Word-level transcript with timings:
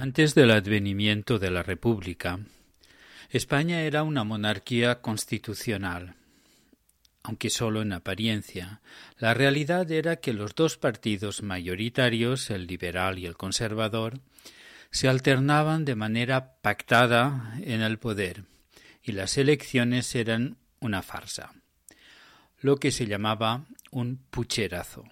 Antes 0.00 0.34
del 0.34 0.50
advenimiento 0.50 1.38
de 1.38 1.50
la 1.50 1.62
República, 1.62 2.40
España 3.28 3.82
era 3.82 4.02
una 4.02 4.24
monarquía 4.24 5.02
constitucional, 5.02 6.14
aunque 7.22 7.50
solo 7.50 7.82
en 7.82 7.92
apariencia. 7.92 8.80
La 9.18 9.34
realidad 9.34 9.90
era 9.90 10.16
que 10.16 10.32
los 10.32 10.54
dos 10.54 10.78
partidos 10.78 11.42
mayoritarios, 11.42 12.48
el 12.48 12.66
liberal 12.66 13.18
y 13.18 13.26
el 13.26 13.36
conservador, 13.36 14.20
se 14.90 15.06
alternaban 15.06 15.84
de 15.84 15.96
manera 15.96 16.54
pactada 16.62 17.54
en 17.60 17.82
el 17.82 17.98
poder, 17.98 18.44
y 19.02 19.12
las 19.12 19.36
elecciones 19.36 20.14
eran 20.14 20.56
una 20.80 21.02
farsa, 21.02 21.52
lo 22.62 22.76
que 22.78 22.90
se 22.90 23.04
llamaba 23.04 23.66
un 23.90 24.16
pucherazo. 24.30 25.04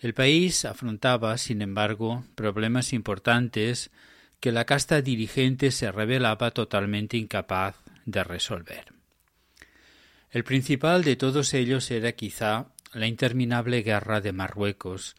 El 0.00 0.14
país 0.14 0.64
afrontaba, 0.64 1.36
sin 1.36 1.60
embargo, 1.60 2.24
problemas 2.34 2.94
importantes 2.94 3.90
que 4.40 4.50
la 4.50 4.64
casta 4.64 5.02
dirigente 5.02 5.70
se 5.70 5.92
revelaba 5.92 6.52
totalmente 6.52 7.18
incapaz 7.18 7.76
de 8.06 8.24
resolver. 8.24 8.86
El 10.30 10.44
principal 10.44 11.04
de 11.04 11.16
todos 11.16 11.52
ellos 11.52 11.90
era 11.90 12.12
quizá 12.12 12.68
la 12.94 13.06
interminable 13.06 13.82
guerra 13.82 14.22
de 14.22 14.32
Marruecos, 14.32 15.16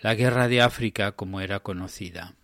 la 0.00 0.14
guerra 0.14 0.48
de 0.48 0.62
África 0.62 1.12
como 1.12 1.42
era 1.42 1.60
conocida, 1.60 2.34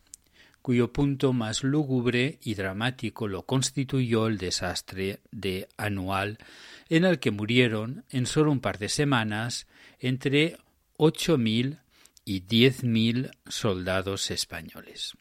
cuyo 0.61 0.93
punto 0.93 1.33
más 1.33 1.65
lúgubre 1.65 2.39
y 2.43 2.55
dramático 2.55 3.27
lo 3.27 3.47
constituyó 3.47 4.27
el 4.27 4.37
desastre 4.37 5.21
de 5.31 5.69
Anual, 5.79 6.39
en 6.91 7.07
el 7.07 7.21
que 7.21 7.31
murieron 7.31 8.05
en 8.11 8.27
solo 8.27 8.53
un 8.53 8.61
par 8.61 8.79
de 8.79 8.91
semanas 8.91 9.67
entre 9.99 10.59
ocho 11.03 11.39
mil 11.39 11.79
y 12.27 12.41
diez 12.41 12.85
mil 12.85 13.31
soldados 13.49 14.31
españoles. 14.31 15.17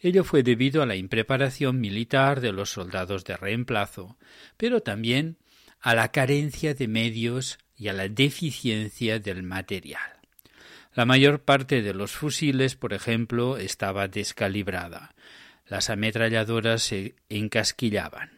Ello 0.00 0.24
fue 0.24 0.42
debido 0.42 0.82
a 0.82 0.86
la 0.86 0.96
impreparación 0.96 1.80
militar 1.80 2.40
de 2.40 2.50
los 2.50 2.70
soldados 2.70 3.22
de 3.24 3.36
reemplazo, 3.36 4.18
pero 4.56 4.80
también 4.80 5.38
a 5.80 5.94
la 5.94 6.10
carencia 6.10 6.74
de 6.74 6.88
medios 6.88 7.58
y 7.76 7.86
a 7.86 7.92
la 7.92 8.08
deficiencia 8.08 9.20
del 9.20 9.44
material. 9.44 10.10
La 10.92 11.04
mayor 11.04 11.42
parte 11.42 11.82
de 11.82 11.94
los 11.94 12.10
fusiles, 12.10 12.74
por 12.74 12.92
ejemplo, 12.92 13.58
estaba 13.58 14.08
descalibrada, 14.08 15.14
las 15.68 15.88
ametralladoras 15.88 16.82
se 16.82 17.14
encasquillaban, 17.28 18.32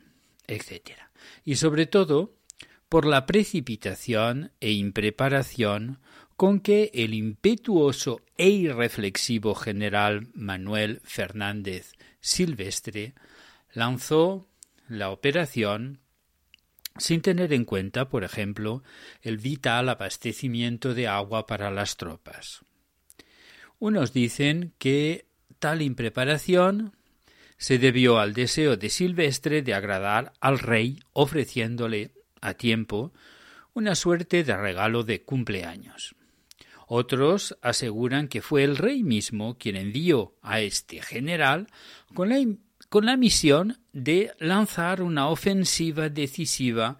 etc. 0.46 0.98
Y 1.46 1.56
sobre 1.56 1.86
todo, 1.86 2.36
por 2.90 3.06
la 3.06 3.24
precipitación 3.24 4.52
e 4.60 4.72
impreparación 4.72 5.98
con 6.36 6.60
que 6.60 6.90
el 6.94 7.14
impetuoso 7.14 8.20
e 8.36 8.48
irreflexivo 8.48 9.54
general 9.54 10.28
Manuel 10.34 11.00
Fernández 11.04 11.92
Silvestre 12.20 13.14
lanzó 13.72 14.46
la 14.88 15.10
operación 15.10 16.00
sin 16.96 17.22
tener 17.22 17.52
en 17.52 17.64
cuenta, 17.64 18.08
por 18.08 18.24
ejemplo, 18.24 18.82
el 19.22 19.38
vital 19.38 19.88
abastecimiento 19.88 20.94
de 20.94 21.08
agua 21.08 21.46
para 21.46 21.70
las 21.70 21.96
tropas. 21.96 22.60
Unos 23.78 24.12
dicen 24.12 24.72
que 24.78 25.26
tal 25.58 25.82
impreparación 25.82 26.96
se 27.56 27.78
debió 27.78 28.18
al 28.18 28.34
deseo 28.34 28.76
de 28.76 28.90
Silvestre 28.90 29.62
de 29.62 29.74
agradar 29.74 30.32
al 30.40 30.58
rey 30.58 31.00
ofreciéndole 31.12 32.12
a 32.40 32.54
tiempo 32.54 33.12
una 33.72 33.94
suerte 33.94 34.44
de 34.44 34.56
regalo 34.56 35.02
de 35.02 35.22
cumpleaños. 35.22 36.14
Otros 36.86 37.56
aseguran 37.62 38.28
que 38.28 38.42
fue 38.42 38.64
el 38.64 38.76
rey 38.76 39.02
mismo 39.02 39.56
quien 39.58 39.76
envió 39.76 40.34
a 40.42 40.60
este 40.60 41.00
general 41.00 41.68
con 42.14 42.28
la, 42.28 42.36
con 42.88 43.06
la 43.06 43.16
misión 43.16 43.78
de 43.92 44.32
lanzar 44.38 45.02
una 45.02 45.28
ofensiva 45.28 46.08
decisiva 46.08 46.98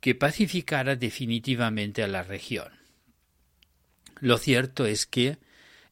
que 0.00 0.14
pacificara 0.14 0.96
definitivamente 0.96 2.02
a 2.02 2.08
la 2.08 2.22
región. 2.22 2.72
Lo 4.20 4.38
cierto 4.38 4.86
es 4.86 5.06
que 5.06 5.38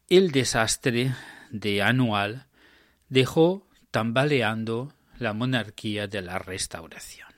el 0.08 0.30
desastre 0.30 1.14
de 1.50 1.82
Anual 1.82 2.46
dejó 3.08 3.66
tambaleando 3.90 4.92
la 5.18 5.32
monarquía 5.32 6.06
de 6.06 6.22
la 6.22 6.38
restauración. 6.38 7.28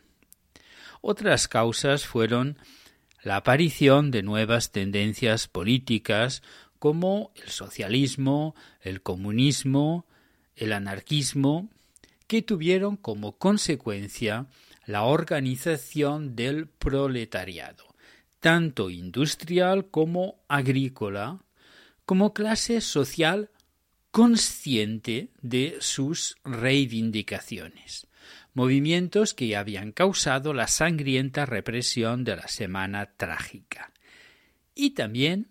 Otras 1.01 1.49
causas 1.49 2.07
fueron 2.07 2.59
la 3.23 3.37
aparición 3.37 4.11
de 4.11 4.23
nuevas 4.23 4.73
tendencias 4.73 5.49
políticas 5.49 6.43
como 6.79 7.33
el 7.37 7.51
socialismo, 7.51 8.55
el 8.81 9.03
comunismo, 9.03 10.07
el 10.57 10.73
anarquismo, 10.73 11.69
que 12.27 12.43
tuvieron 12.43 12.97
como 12.97 13.37
consecuencia 13.37 14.47
la 14.87 15.03
organización 15.03 16.37
del 16.37 16.69
proletariado, 16.69 17.85
tanto 18.41 18.89
industrial 18.89 19.91
como 19.91 20.41
agrícola, 20.49 21.41
como 22.07 22.33
clase 22.33 22.81
social 22.81 23.51
consciente 24.11 25.31
de 25.41 25.77
sus 25.81 26.37
reivindicaciones 26.45 28.07
movimientos 28.55 29.35
que 29.35 29.57
habían 29.57 29.93
causado 29.93 30.53
la 30.53 30.67
sangrienta 30.67 31.47
represión 31.47 32.25
de 32.25 32.37
la 32.37 32.49
Semana 32.49 33.07
Trágica, 33.17 33.93
y 34.75 34.91
también 34.91 35.49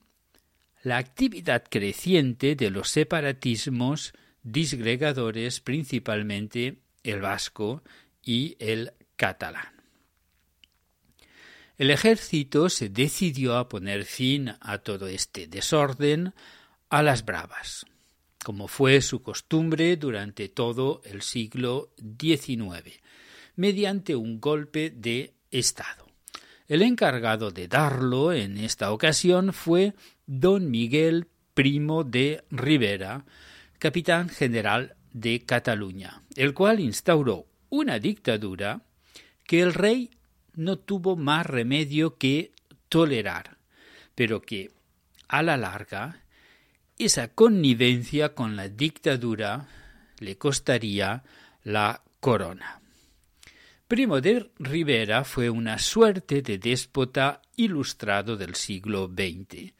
la 0.83 0.97
actividad 0.97 1.63
creciente 1.69 2.55
de 2.55 2.69
los 2.69 2.89
separatismos 2.89 4.13
disgregadores, 4.43 5.59
principalmente 5.59 6.81
el 7.03 7.21
vasco 7.21 7.83
y 8.23 8.55
el 8.59 8.93
catalán. 9.15 9.73
El 11.77 11.91
ejército 11.91 12.69
se 12.69 12.89
decidió 12.89 13.57
a 13.57 13.69
poner 13.69 14.03
fin 14.03 14.53
a 14.59 14.79
todo 14.79 15.07
este 15.07 15.47
desorden 15.47 16.33
a 16.89 17.03
las 17.03 17.23
bravas 17.23 17.85
como 18.43 18.67
fue 18.67 19.01
su 19.01 19.21
costumbre 19.21 19.97
durante 19.97 20.49
todo 20.49 21.01
el 21.05 21.21
siglo 21.21 21.91
XIX, 21.97 22.99
mediante 23.55 24.15
un 24.15 24.39
golpe 24.39 24.89
de 24.89 25.33
Estado. 25.51 26.07
El 26.67 26.81
encargado 26.83 27.51
de 27.51 27.67
darlo 27.67 28.31
en 28.31 28.57
esta 28.57 28.91
ocasión 28.91 29.53
fue 29.53 29.93
don 30.27 30.69
Miguel 30.69 31.27
Primo 31.53 32.03
de 32.03 32.43
Rivera, 32.51 33.25
capitán 33.79 34.29
general 34.29 34.95
de 35.11 35.41
Cataluña, 35.41 36.21
el 36.35 36.53
cual 36.53 36.79
instauró 36.79 37.47
una 37.69 37.99
dictadura 37.99 38.81
que 39.45 39.61
el 39.61 39.73
rey 39.73 40.11
no 40.55 40.77
tuvo 40.77 41.15
más 41.15 41.45
remedio 41.45 42.17
que 42.17 42.51
tolerar, 42.87 43.57
pero 44.15 44.41
que 44.41 44.71
a 45.27 45.41
la 45.41 45.57
larga 45.57 46.21
esa 46.99 47.29
connivencia 47.29 48.35
con 48.35 48.57
la 48.57 48.67
dictadura 48.67 49.67
le 50.19 50.37
costaría 50.37 51.23
la 51.63 52.03
corona. 52.19 52.81
Primo 53.87 54.19
de 54.19 54.51
Rivera 54.59 55.23
fue 55.23 55.49
una 55.49 55.79
suerte 55.79 56.41
de 56.41 56.57
déspota 56.57 57.41
ilustrado 57.55 58.35
del 58.35 58.55
siglo 58.55 59.07
XX. 59.07 59.73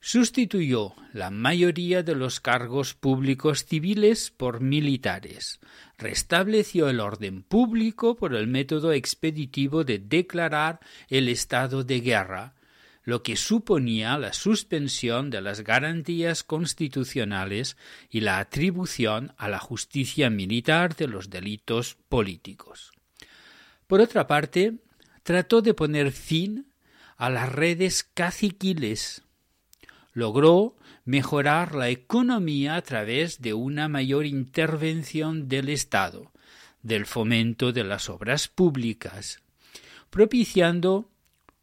Sustituyó 0.00 0.94
la 1.12 1.30
mayoría 1.30 2.02
de 2.02 2.16
los 2.16 2.40
cargos 2.40 2.94
públicos 2.94 3.66
civiles 3.66 4.30
por 4.30 4.60
militares. 4.60 5.60
Restableció 5.98 6.88
el 6.88 6.98
orden 6.98 7.42
público 7.42 8.16
por 8.16 8.34
el 8.34 8.48
método 8.48 8.92
expeditivo 8.92 9.84
de 9.84 9.98
declarar 9.98 10.80
el 11.08 11.28
estado 11.28 11.84
de 11.84 12.00
guerra, 12.00 12.54
lo 13.04 13.22
que 13.22 13.36
suponía 13.36 14.16
la 14.18 14.32
suspensión 14.32 15.30
de 15.30 15.40
las 15.40 15.62
garantías 15.62 16.44
constitucionales 16.44 17.76
y 18.10 18.20
la 18.20 18.38
atribución 18.38 19.34
a 19.38 19.48
la 19.48 19.58
justicia 19.58 20.30
militar 20.30 20.94
de 20.94 21.08
los 21.08 21.30
delitos 21.30 21.96
políticos. 22.08 22.92
Por 23.86 24.00
otra 24.00 24.26
parte, 24.26 24.74
trató 25.22 25.62
de 25.62 25.74
poner 25.74 26.12
fin 26.12 26.72
a 27.16 27.28
las 27.30 27.52
redes 27.52 28.04
caciquiles. 28.04 29.22
Logró 30.12 30.76
mejorar 31.04 31.74
la 31.74 31.88
economía 31.88 32.76
a 32.76 32.82
través 32.82 33.40
de 33.42 33.54
una 33.54 33.88
mayor 33.88 34.26
intervención 34.26 35.48
del 35.48 35.68
Estado, 35.68 36.32
del 36.82 37.06
fomento 37.06 37.72
de 37.72 37.84
las 37.84 38.08
obras 38.08 38.48
públicas, 38.48 39.40
propiciando 40.10 41.10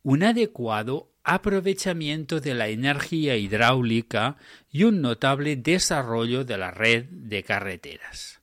un 0.03 0.23
adecuado 0.23 1.09
aprovechamiento 1.23 2.39
de 2.39 2.53
la 2.53 2.67
energía 2.67 3.35
hidráulica 3.37 4.37
y 4.71 4.83
un 4.83 5.01
notable 5.01 5.55
desarrollo 5.55 6.43
de 6.43 6.57
la 6.57 6.71
red 6.71 7.05
de 7.09 7.43
carreteras. 7.43 8.41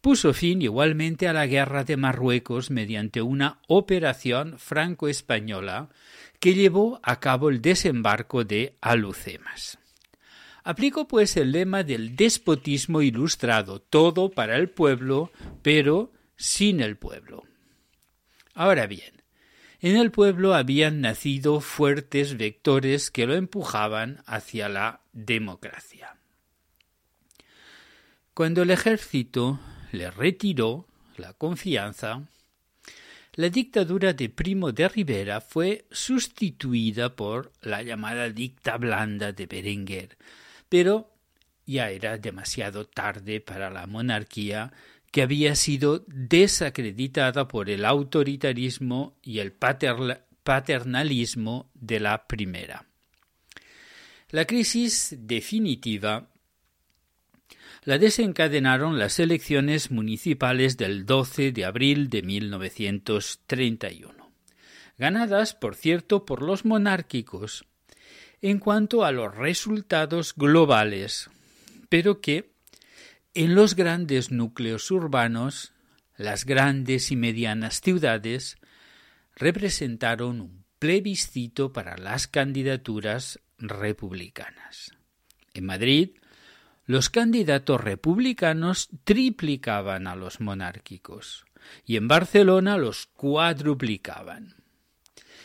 Puso 0.00 0.34
fin 0.34 0.62
igualmente 0.62 1.28
a 1.28 1.32
la 1.32 1.46
guerra 1.46 1.84
de 1.84 1.96
Marruecos 1.96 2.70
mediante 2.70 3.22
una 3.22 3.60
operación 3.68 4.58
franco-española 4.58 5.90
que 6.40 6.54
llevó 6.54 6.98
a 7.04 7.20
cabo 7.20 7.50
el 7.50 7.62
desembarco 7.62 8.42
de 8.44 8.76
Alucemas. 8.80 9.78
Aplicó 10.64 11.06
pues 11.06 11.36
el 11.36 11.52
lema 11.52 11.84
del 11.84 12.16
despotismo 12.16 13.00
ilustrado, 13.02 13.80
todo 13.80 14.30
para 14.30 14.56
el 14.56 14.70
pueblo, 14.70 15.30
pero 15.62 16.12
sin 16.36 16.80
el 16.80 16.96
pueblo. 16.96 17.44
Ahora 18.54 18.86
bien, 18.86 19.21
en 19.82 19.96
el 19.96 20.12
pueblo 20.12 20.54
habían 20.54 21.00
nacido 21.00 21.60
fuertes 21.60 22.36
vectores 22.36 23.10
que 23.10 23.26
lo 23.26 23.34
empujaban 23.34 24.22
hacia 24.26 24.68
la 24.68 25.00
democracia. 25.12 26.16
Cuando 28.32 28.62
el 28.62 28.70
ejército 28.70 29.58
le 29.90 30.10
retiró 30.12 30.86
la 31.16 31.32
confianza, 31.32 32.22
la 33.34 33.48
dictadura 33.48 34.12
de 34.12 34.28
Primo 34.28 34.70
de 34.70 34.88
Rivera 34.88 35.40
fue 35.40 35.86
sustituida 35.90 37.16
por 37.16 37.50
la 37.60 37.82
llamada 37.82 38.30
dicta 38.30 38.76
blanda 38.76 39.32
de 39.32 39.46
Berenguer, 39.46 40.16
pero 40.68 41.10
ya 41.66 41.90
era 41.90 42.18
demasiado 42.18 42.86
tarde 42.86 43.40
para 43.40 43.68
la 43.68 43.86
monarquía 43.86 44.72
que 45.12 45.22
había 45.22 45.54
sido 45.54 46.04
desacreditada 46.08 47.46
por 47.46 47.70
el 47.70 47.84
autoritarismo 47.84 49.16
y 49.22 49.38
el 49.38 49.52
paternalismo 49.52 51.70
de 51.74 52.00
la 52.00 52.26
primera. 52.26 52.86
La 54.30 54.46
crisis 54.46 55.14
definitiva 55.18 56.30
la 57.84 57.98
desencadenaron 57.98 58.98
las 58.98 59.18
elecciones 59.18 59.90
municipales 59.90 60.78
del 60.78 61.04
12 61.04 61.52
de 61.52 61.66
abril 61.66 62.08
de 62.08 62.22
1931, 62.22 64.32
ganadas, 64.96 65.54
por 65.54 65.74
cierto, 65.74 66.24
por 66.24 66.40
los 66.42 66.64
monárquicos 66.64 67.66
en 68.40 68.58
cuanto 68.58 69.04
a 69.04 69.12
los 69.12 69.36
resultados 69.36 70.34
globales, 70.34 71.28
pero 71.88 72.20
que 72.20 72.51
en 73.34 73.54
los 73.54 73.74
grandes 73.74 74.30
núcleos 74.30 74.90
urbanos, 74.90 75.72
las 76.16 76.44
grandes 76.44 77.10
y 77.10 77.16
medianas 77.16 77.80
ciudades, 77.80 78.56
representaron 79.34 80.40
un 80.40 80.64
plebiscito 80.78 81.72
para 81.72 81.96
las 81.96 82.26
candidaturas 82.26 83.40
republicanas. 83.58 84.92
En 85.54 85.64
Madrid, 85.66 86.10
los 86.84 87.08
candidatos 87.08 87.80
republicanos 87.80 88.88
triplicaban 89.04 90.06
a 90.06 90.16
los 90.16 90.40
monárquicos 90.40 91.46
y 91.86 91.96
en 91.96 92.08
Barcelona 92.08 92.76
los 92.76 93.06
cuadruplicaban. 93.06 94.56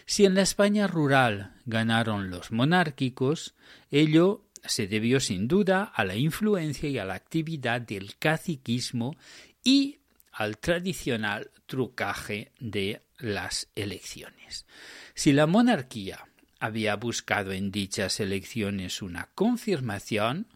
Si 0.06 0.26
en 0.26 0.36
la 0.36 0.42
España 0.42 0.88
rural 0.88 1.54
ganaron 1.66 2.30
los 2.32 2.52
monárquicos, 2.52 3.56
ello 3.92 4.47
se 4.68 4.88
debió 4.88 5.20
sin 5.20 5.48
duda 5.48 5.84
a 5.84 6.04
la 6.06 6.16
influencia 6.16 6.90
y 6.90 6.98
a 6.98 7.06
la 7.06 7.16
actividad 7.16 7.82
del 7.82 8.18
caciquismo 8.18 9.16
y 9.64 10.00
al 10.32 10.58
tradicional 10.58 11.52
trucaje 11.66 12.52
de 12.60 13.02
las 13.18 13.70
elecciones. 13.76 14.66
Si 15.14 15.34
la 15.34 15.48
monarquía 15.48 16.28
había 16.60 16.96
buscado 16.96 17.52
en 17.52 17.72
dichas 17.72 18.20
elecciones 18.20 19.02
una 19.02 19.30
confirmación, 19.34 20.48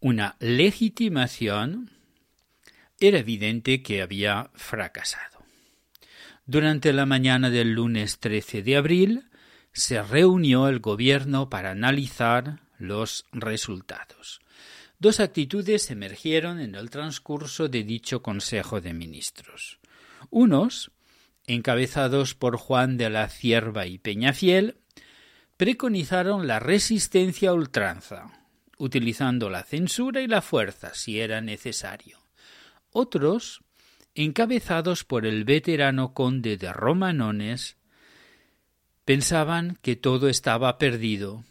una 0.00 0.36
legitimación, 0.40 1.90
era 2.98 3.18
evidente 3.18 3.82
que 3.82 4.02
había 4.02 4.50
fracasado. 4.54 5.44
Durante 6.46 6.92
la 6.92 7.06
mañana 7.06 7.50
del 7.50 7.72
lunes 7.72 8.18
13 8.18 8.62
de 8.62 8.76
abril 8.76 9.24
se 9.72 10.02
reunió 10.02 10.68
el 10.68 10.80
gobierno 10.80 11.50
para 11.50 11.72
analizar 11.72 12.60
los 12.78 13.24
resultados. 13.32 14.40
Dos 14.98 15.20
actitudes 15.20 15.90
emergieron 15.90 16.58
en 16.60 16.74
el 16.74 16.90
transcurso 16.90 17.68
de 17.68 17.84
dicho 17.84 18.22
Consejo 18.22 18.80
de 18.80 18.94
Ministros. 18.94 19.78
Unos, 20.30 20.90
encabezados 21.46 22.34
por 22.34 22.56
Juan 22.56 22.96
de 22.96 23.10
la 23.10 23.28
Cierva 23.28 23.86
y 23.86 23.98
Peñafiel, 23.98 24.78
preconizaron 25.56 26.46
la 26.46 26.58
resistencia 26.60 27.50
a 27.50 27.54
ultranza, 27.54 28.46
utilizando 28.78 29.50
la 29.50 29.62
censura 29.62 30.20
y 30.20 30.26
la 30.26 30.42
fuerza 30.42 30.94
si 30.94 31.20
era 31.20 31.40
necesario. 31.40 32.18
Otros, 32.90 33.62
encabezados 34.14 35.04
por 35.04 35.26
el 35.26 35.44
veterano 35.44 36.14
conde 36.14 36.56
de 36.56 36.72
Romanones, 36.72 37.76
pensaban 39.04 39.78
que 39.82 39.96
todo 39.96 40.28
estaba 40.28 40.78
perdido. 40.78 41.44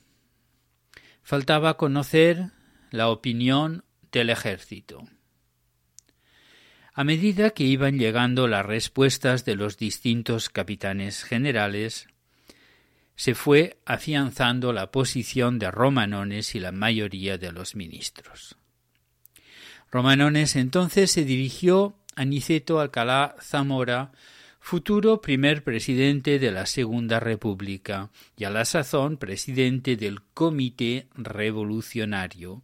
Faltaba 1.25 1.75
conocer 1.75 2.51
la 2.91 3.09
opinión 3.09 3.83
del 4.11 4.29
ejército. 4.29 5.07
A 6.93 7.03
medida 7.03 7.49
que 7.49 7.63
iban 7.63 7.97
llegando 7.97 8.47
las 8.47 8.63
respuestas 8.63 9.43
de 9.43 9.55
los 9.55 9.79
distintos 9.79 10.49
capitanes 10.49 11.23
generales, 11.23 12.05
se 13.15 13.33
fue 13.33 13.79
afianzando 13.87 14.71
la 14.71 14.91
posición 14.91 15.57
de 15.57 15.71
Romanones 15.71 16.53
y 16.53 16.59
la 16.59 16.71
mayoría 16.71 17.39
de 17.39 17.51
los 17.51 17.75
ministros. 17.75 18.55
Romanones 19.89 20.55
entonces 20.55 21.09
se 21.09 21.25
dirigió 21.25 21.97
a 22.15 22.23
Niceto 22.23 22.79
Alcalá 22.79 23.35
Zamora, 23.41 24.11
futuro 24.65 25.21
primer 25.21 25.63
presidente 25.63 26.39
de 26.39 26.51
la 26.51 26.65
Segunda 26.65 27.19
República 27.19 28.09
y 28.35 28.45
a 28.45 28.49
la 28.49 28.65
sazón 28.65 29.17
presidente 29.17 29.95
del 29.95 30.23
Comité 30.33 31.07
Revolucionario, 31.13 32.63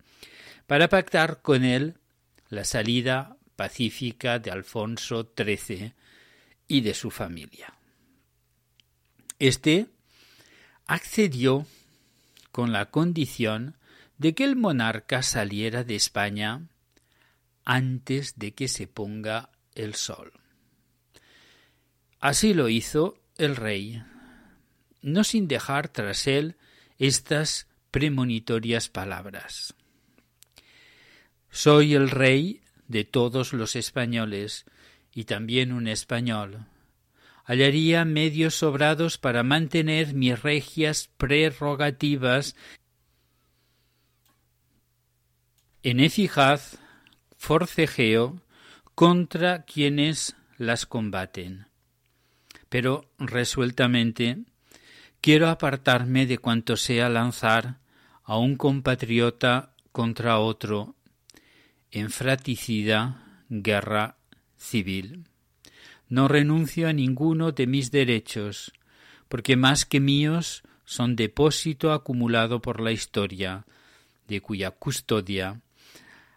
para 0.65 0.89
pactar 0.89 1.43
con 1.43 1.63
él 1.63 1.99
la 2.49 2.63
salida 2.63 3.37
pacífica 3.55 4.39
de 4.39 4.49
Alfonso 4.49 5.31
XIII 5.37 5.93
y 6.67 6.81
de 6.81 6.95
su 6.95 7.11
familia. 7.11 7.71
Este 9.37 9.85
accedió 10.87 11.67
con 12.51 12.71
la 12.71 12.89
condición 12.89 13.77
de 14.17 14.33
que 14.33 14.43
el 14.43 14.55
monarca 14.55 15.21
saliera 15.21 15.83
de 15.83 15.97
España 15.97 16.67
antes 17.63 18.39
de 18.39 18.55
que 18.55 18.67
se 18.67 18.87
ponga 18.87 19.51
el 19.75 19.93
sol. 19.93 20.40
Así 22.21 22.53
lo 22.53 22.69
hizo 22.69 23.15
el 23.37 23.55
rey, 23.55 24.03
no 25.01 25.23
sin 25.23 25.47
dejar 25.47 25.89
tras 25.89 26.27
él 26.27 26.55
estas 26.99 27.67
premonitorias 27.89 28.87
palabras. 28.87 29.73
Soy 31.49 31.95
el 31.95 32.09
rey 32.09 32.61
de 32.87 33.03
todos 33.03 33.53
los 33.53 33.75
españoles 33.75 34.65
y 35.13 35.25
también 35.25 35.73
un 35.73 35.87
español 35.87 36.67
hallaría 37.43 38.05
medios 38.05 38.55
sobrados 38.55 39.17
para 39.17 39.43
mantener 39.43 40.13
mis 40.13 40.41
regias 40.41 41.09
prerrogativas 41.17 42.55
en 45.83 45.99
eficaz 45.99 46.77
forcejeo 47.37 48.41
contra 48.95 49.63
quienes 49.63 50.35
las 50.57 50.85
combaten. 50.85 51.70
Pero 52.71 53.11
resueltamente 53.19 54.37
quiero 55.19 55.49
apartarme 55.49 56.25
de 56.25 56.37
cuanto 56.37 56.77
sea 56.77 57.09
lanzar 57.09 57.79
a 58.23 58.37
un 58.37 58.55
compatriota 58.55 59.73
contra 59.91 60.39
otro 60.39 60.95
en 61.91 62.11
fraticida 62.11 63.43
guerra 63.49 64.15
civil. 64.55 65.25
No 66.07 66.29
renuncio 66.29 66.87
a 66.87 66.93
ninguno 66.93 67.51
de 67.51 67.67
mis 67.67 67.91
derechos, 67.91 68.71
porque 69.27 69.57
más 69.57 69.85
que 69.85 69.99
míos 69.99 70.63
son 70.85 71.17
depósito 71.17 71.91
acumulado 71.91 72.61
por 72.61 72.79
la 72.79 72.93
historia, 72.93 73.65
de 74.29 74.39
cuya 74.39 74.71
custodia 74.71 75.59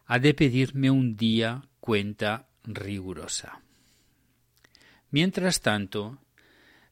ha 0.06 0.18
de 0.18 0.34
pedirme 0.34 0.90
un 0.90 1.16
día 1.16 1.62
cuenta 1.78 2.48
rigurosa. 2.64 3.60
Mientras 5.12 5.60
tanto, 5.60 6.18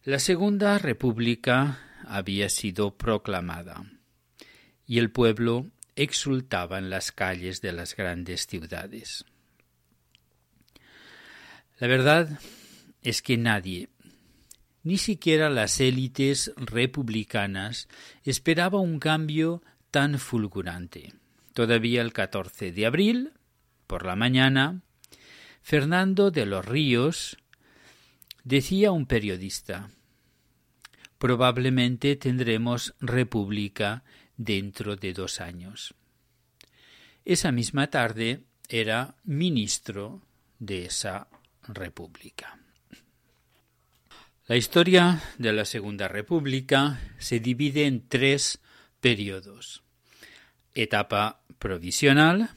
la 0.05 0.19
Segunda 0.19 0.79
República 0.79 1.79
había 2.05 2.49
sido 2.49 2.97
proclamada, 2.97 3.85
y 4.85 4.99
el 4.99 5.13
pueblo 5.13 5.71
exultaba 5.95 6.79
en 6.79 6.91
las 6.91 7.13
calles 7.13 7.61
de 7.61 7.73
las 7.73 7.95
grandes 7.95 8.49
ciudades. 8.49 9.25
La 11.79 11.87
verdad 11.87 12.41
es 13.03 13.23
que 13.23 13.37
nadie, 13.37 13.91
ni 14.83 14.99
siquiera 14.99 15.51
las 15.51 15.79
élites 15.79 16.53
republicanas, 16.57 17.87
esperaba 18.25 18.81
un 18.81 18.99
cambio 18.99 19.63
tan 19.93 20.19
fulgurante. 20.19 21.15
Todavía 21.53 22.03
el 22.03 22.13
14 22.13 22.73
de 22.73 22.87
abril, 22.87 23.33
por 23.87 24.05
la 24.05 24.17
mañana, 24.17 24.81
Fernando 25.63 26.33
de 26.33 26.47
los 26.47 26.65
Ríos 26.65 27.37
decía 28.45 28.93
un 28.93 29.07
periodista 29.07 29.91
Probablemente 31.19 32.17
tendremos 32.17 32.95
república 32.99 34.03
dentro 34.37 34.97
de 34.97 35.13
dos 35.13 35.41
años. 35.41 35.95
esa 37.25 37.53
misma 37.53 37.91
tarde 37.91 38.41
era 38.69 39.15
ministro 39.23 40.23
de 40.59 40.87
esa 40.87 41.29
república. 41.69 42.59
La 44.49 44.57
historia 44.57 45.23
de 45.39 45.53
la 45.53 45.65
Segunda 45.65 46.09
República 46.09 47.01
se 47.19 47.39
divide 47.39 47.87
en 47.87 48.09
tres 48.09 48.59
periodos. 49.01 49.85
Etapa 50.75 51.43
provisional, 51.61 52.51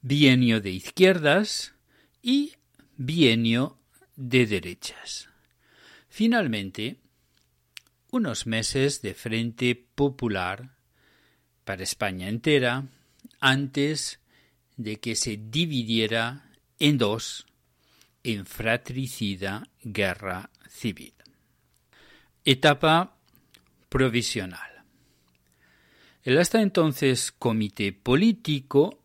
bienio 0.00 0.62
de 0.62 0.70
izquierdas 0.70 1.74
y 2.22 2.54
bienio 2.96 3.78
de 4.16 4.46
derechas. 4.46 5.28
Finalmente, 6.08 6.96
unos 8.10 8.46
meses 8.46 9.02
de 9.02 9.14
Frente 9.14 9.74
Popular 9.74 10.76
para 11.64 11.82
España 11.82 12.28
entera 12.28 12.86
antes 13.40 14.20
de 14.76 15.00
que 15.00 15.16
se 15.16 15.36
dividiera 15.36 16.50
en 16.78 16.98
dos 16.98 17.46
en 18.22 18.46
fratricida 18.46 19.68
guerra 19.82 20.50
civil. 20.68 21.14
Etapa 22.44 23.16
provisional. 23.88 24.84
El 26.22 26.38
hasta 26.38 26.62
entonces 26.62 27.32
comité 27.32 27.92
político 27.92 29.02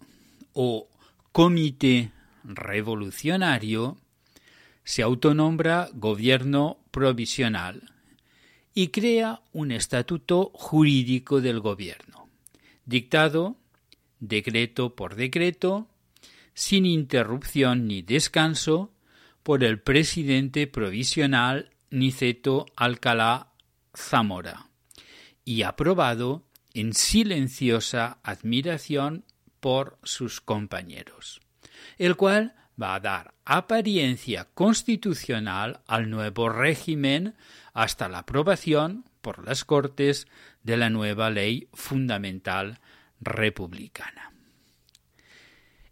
o 0.54 0.89
comité 1.32 2.12
revolucionario 2.44 3.98
se 4.89 5.03
autonombra 5.03 5.88
gobierno 5.93 6.79
provisional 6.89 7.93
y 8.74 8.88
crea 8.88 9.43
un 9.51 9.72
estatuto 9.72 10.50
jurídico 10.55 11.41
del 11.41 11.60
gobierno, 11.60 12.27
dictado 12.86 13.55
decreto 14.19 14.96
por 14.96 15.13
decreto, 15.13 15.88
sin 16.55 16.88
interrupción 16.88 17.86
ni 17.86 18.01
descanso, 18.01 18.91
por 19.43 19.63
el 19.63 19.79
presidente 19.79 20.65
provisional 20.65 21.69
Niceto 21.91 22.65
Alcalá 22.75 23.53
Zamora, 23.96 24.72
y 25.46 25.62
aprobado 25.62 26.48
en 26.74 26.96
silenciosa 26.96 28.17
admiración 28.24 29.24
por 29.60 30.00
sus 30.01 30.41
compañeros, 30.41 31.41
el 32.00 32.15
cual 32.15 32.55
va 32.82 32.96
a 32.96 33.00
dar 33.00 33.34
apariencia 33.46 34.48
constitucional 34.54 35.82
al 35.88 36.10
nuevo 36.10 36.50
régimen 36.50 37.36
hasta 37.74 38.10
la 38.10 38.20
aprobación 38.20 39.06
por 39.22 39.46
las 39.46 39.66
Cortes 39.66 40.28
de 40.64 40.78
la 40.78 40.90
nueva 40.90 41.30
ley 41.30 41.68
fundamental 41.74 42.80
republicana. 43.22 44.32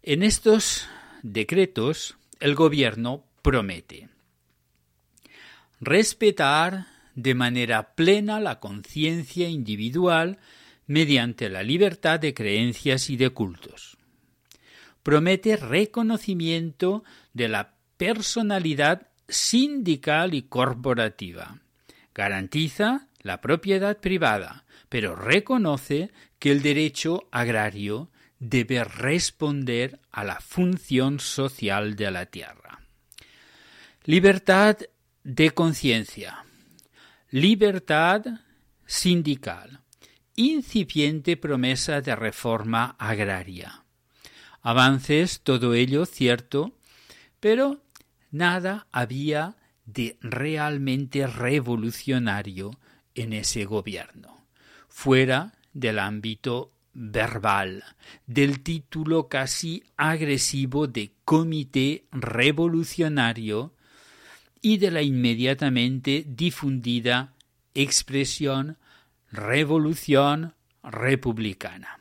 En 0.02 0.22
estos 0.22 0.88
decretos 1.22 2.16
el 2.40 2.54
gobierno 2.54 3.24
promete 3.42 4.08
respetar 5.80 6.86
de 7.14 7.34
manera 7.34 7.94
plena 7.94 8.40
la 8.40 8.60
conciencia 8.60 9.48
individual 9.48 10.38
mediante 10.86 11.48
la 11.48 11.62
libertad 11.62 12.20
de 12.20 12.32
creencias 12.32 13.10
y 13.10 13.16
de 13.16 13.30
cultos. 13.30 13.97
Promete 15.08 15.56
reconocimiento 15.56 17.02
de 17.32 17.48
la 17.48 17.76
personalidad 17.96 19.08
sindical 19.26 20.34
y 20.34 20.42
corporativa. 20.42 21.62
Garantiza 22.14 23.08
la 23.22 23.40
propiedad 23.40 23.96
privada, 24.00 24.66
pero 24.90 25.16
reconoce 25.16 26.10
que 26.38 26.52
el 26.52 26.60
derecho 26.60 27.26
agrario 27.30 28.10
debe 28.38 28.84
responder 28.84 29.98
a 30.10 30.24
la 30.24 30.40
función 30.40 31.20
social 31.20 31.96
de 31.96 32.10
la 32.10 32.26
tierra. 32.26 32.82
Libertad 34.04 34.76
de 35.24 35.50
conciencia, 35.52 36.44
libertad 37.30 38.26
sindical, 38.84 39.80
incipiente 40.36 41.38
promesa 41.38 42.02
de 42.02 42.14
reforma 42.14 42.94
agraria. 42.98 43.86
Avances, 44.68 45.40
todo 45.40 45.72
ello 45.72 46.04
cierto, 46.04 46.74
pero 47.40 47.80
nada 48.30 48.86
había 48.92 49.56
de 49.86 50.18
realmente 50.20 51.26
revolucionario 51.26 52.72
en 53.14 53.32
ese 53.32 53.64
gobierno, 53.64 54.44
fuera 54.86 55.54
del 55.72 55.98
ámbito 55.98 56.70
verbal, 56.92 57.82
del 58.26 58.60
título 58.62 59.26
casi 59.28 59.84
agresivo 59.96 60.86
de 60.86 61.14
Comité 61.24 62.04
Revolucionario 62.12 63.72
y 64.60 64.76
de 64.76 64.90
la 64.90 65.00
inmediatamente 65.00 66.26
difundida 66.28 67.32
expresión 67.72 68.76
Revolución 69.32 70.52
Republicana. 70.82 72.00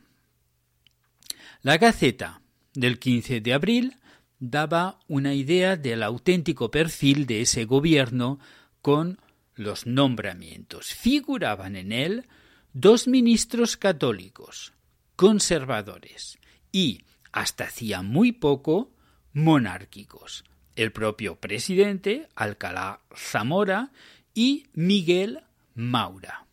La 1.62 1.78
Gaceta 1.78 2.42
del 2.78 3.00
15 3.00 3.42
de 3.42 3.54
abril 3.54 3.96
daba 4.40 5.00
una 5.08 5.34
idea 5.34 5.76
del 5.76 6.04
auténtico 6.04 6.70
perfil 6.70 7.26
de 7.26 7.42
ese 7.42 7.66
gobierno 7.66 8.40
con 8.84 9.20
los 9.56 9.88
nombramientos. 9.88 10.94
Figuraban 10.94 11.76
en 11.76 11.92
él 11.92 12.28
dos 12.74 13.08
ministros 13.08 13.78
católicos, 13.78 14.74
conservadores 15.16 16.38
y, 16.72 17.02
hasta 17.32 17.64
hacía 17.64 18.04
muy 18.04 18.32
poco, 18.32 18.94
monárquicos, 19.34 20.44
el 20.76 20.92
propio 20.92 21.40
presidente, 21.40 22.30
Alcalá 22.36 23.02
Zamora, 23.16 23.92
y 24.36 24.68
Miguel 24.74 25.42
Maura 25.74 26.47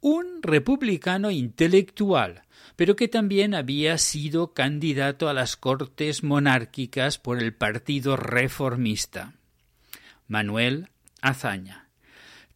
un 0.00 0.42
republicano 0.42 1.30
intelectual, 1.30 2.42
pero 2.76 2.96
que 2.96 3.08
también 3.08 3.54
había 3.54 3.98
sido 3.98 4.54
candidato 4.54 5.28
a 5.28 5.34
las 5.34 5.56
Cortes 5.56 6.22
monárquicas 6.22 7.18
por 7.18 7.42
el 7.42 7.54
Partido 7.54 8.16
Reformista. 8.16 9.34
Manuel 10.26 10.90
Azaña. 11.20 11.88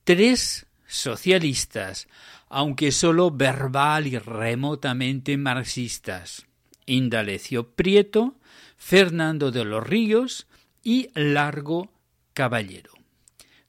Tres 0.05 0.67
socialistas, 0.87 2.09
aunque 2.49 2.93
solo 2.93 3.31
verbal 3.31 4.07
y 4.07 4.19
remotamente 4.19 5.37
marxistas. 5.37 6.47
Indalecio 6.87 7.71
Prieto, 7.71 8.37
Fernando 8.77 9.51
de 9.51 9.65
los 9.65 9.85
Ríos 9.87 10.47
y 10.83 11.09
Largo 11.15 11.91
Caballero 12.35 12.92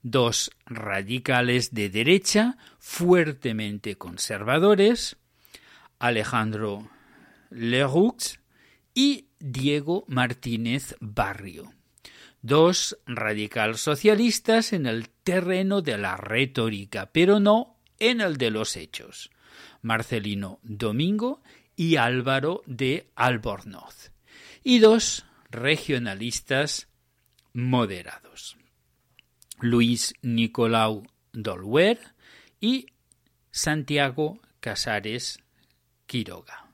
dos 0.03 0.51
radicales 0.65 1.73
de 1.73 1.89
derecha 1.89 2.57
fuertemente 2.77 3.95
conservadores, 3.97 5.17
Alejandro 5.97 6.89
Leroux 7.49 8.39
y 8.93 9.27
Diego 9.39 10.03
Martínez 10.07 10.95
Barrio, 10.99 11.73
dos 12.41 12.97
radical 13.05 13.77
socialistas 13.77 14.73
en 14.73 14.85
el 14.85 15.09
terreno 15.09 15.81
de 15.81 15.97
la 15.97 16.17
retórica, 16.17 17.09
pero 17.11 17.39
no 17.39 17.79
en 17.99 18.19
el 18.19 18.37
de 18.37 18.51
los 18.51 18.75
hechos, 18.75 19.31
Marcelino 19.81 20.59
Domingo 20.63 21.41
y 21.75 21.95
Álvaro 21.95 22.61
de 22.65 23.09
Albornoz, 23.15 24.11
y 24.63 24.79
dos 24.79 25.25
regionalistas 25.49 26.89
moderados. 27.53 28.57
Luis 29.59 30.13
Nicolau 30.21 31.03
Dolwer 31.31 31.99
y 32.59 32.87
Santiago 33.51 34.39
Casares 34.59 35.39
Quiroga. 36.05 36.67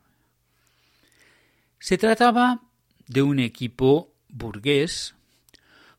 Se 1.79 1.97
trataba 1.97 2.61
de 3.07 3.21
un 3.21 3.39
equipo 3.39 4.13
burgués 4.27 5.15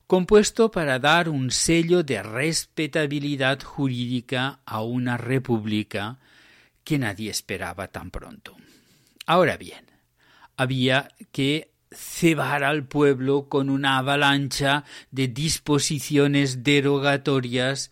compuesto 0.07 0.71
para 0.71 0.99
dar 0.99 1.29
un 1.29 1.51
sello 1.51 2.03
de 2.03 2.23
respetabilidad 2.23 3.63
jurídica 3.63 4.61
a 4.67 4.83
una 4.83 5.17
república 5.17 6.19
que 6.83 6.99
nadie 6.99 7.31
esperaba 7.31 7.89
tan 7.89 8.11
pronto. 8.11 8.57
Ahora 9.27 9.57
bien, 9.57 9.87
había 10.57 11.09
que 11.31 11.70
cebar 11.91 12.65
al 12.65 12.85
pueblo 12.85 13.49
con 13.49 13.71
una 13.71 13.99
avalancha 13.99 14.85
de 15.11 15.29
disposiciones 15.29 16.63
derogatorias 16.63 17.91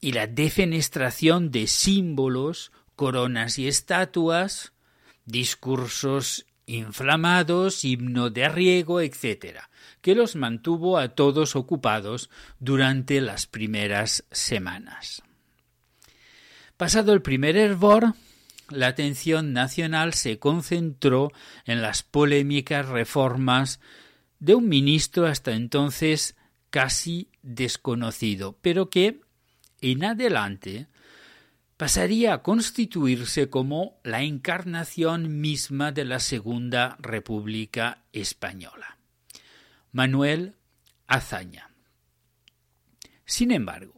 y 0.00 0.12
la 0.12 0.26
defenestración 0.26 1.50
de 1.50 1.66
símbolos, 1.66 2.72
coronas 2.96 3.58
y 3.58 3.68
estatuas, 3.68 4.72
discursos 5.24 6.46
inflamados, 6.66 7.84
himno 7.84 8.30
de 8.30 8.48
riego, 8.48 9.00
etc., 9.00 9.60
que 10.00 10.14
los 10.14 10.36
mantuvo 10.36 10.98
a 10.98 11.08
todos 11.08 11.56
ocupados 11.56 12.30
durante 12.58 13.20
las 13.20 13.46
primeras 13.46 14.24
semanas. 14.30 15.22
Pasado 16.76 17.12
el 17.12 17.20
primer 17.20 17.56
hervor, 17.56 18.14
la 18.70 18.88
atención 18.88 19.52
nacional 19.52 20.14
se 20.14 20.38
concentró 20.38 21.32
en 21.64 21.82
las 21.82 22.02
polémicas 22.02 22.88
reformas 22.88 23.80
de 24.38 24.54
un 24.54 24.68
ministro 24.68 25.26
hasta 25.26 25.52
entonces 25.52 26.36
casi 26.70 27.28
desconocido, 27.42 28.56
pero 28.62 28.90
que 28.90 29.20
en 29.80 30.04
adelante 30.04 30.86
pasaría 31.76 32.34
a 32.34 32.42
constituirse 32.42 33.48
como 33.48 33.98
la 34.04 34.22
encarnación 34.22 35.40
misma 35.40 35.92
de 35.92 36.04
la 36.04 36.20
Segunda 36.20 36.96
República 37.00 38.04
Española. 38.12 38.98
Manuel 39.92 40.56
Azaña. 41.06 41.70
Sin 43.24 43.50
embargo, 43.50 43.94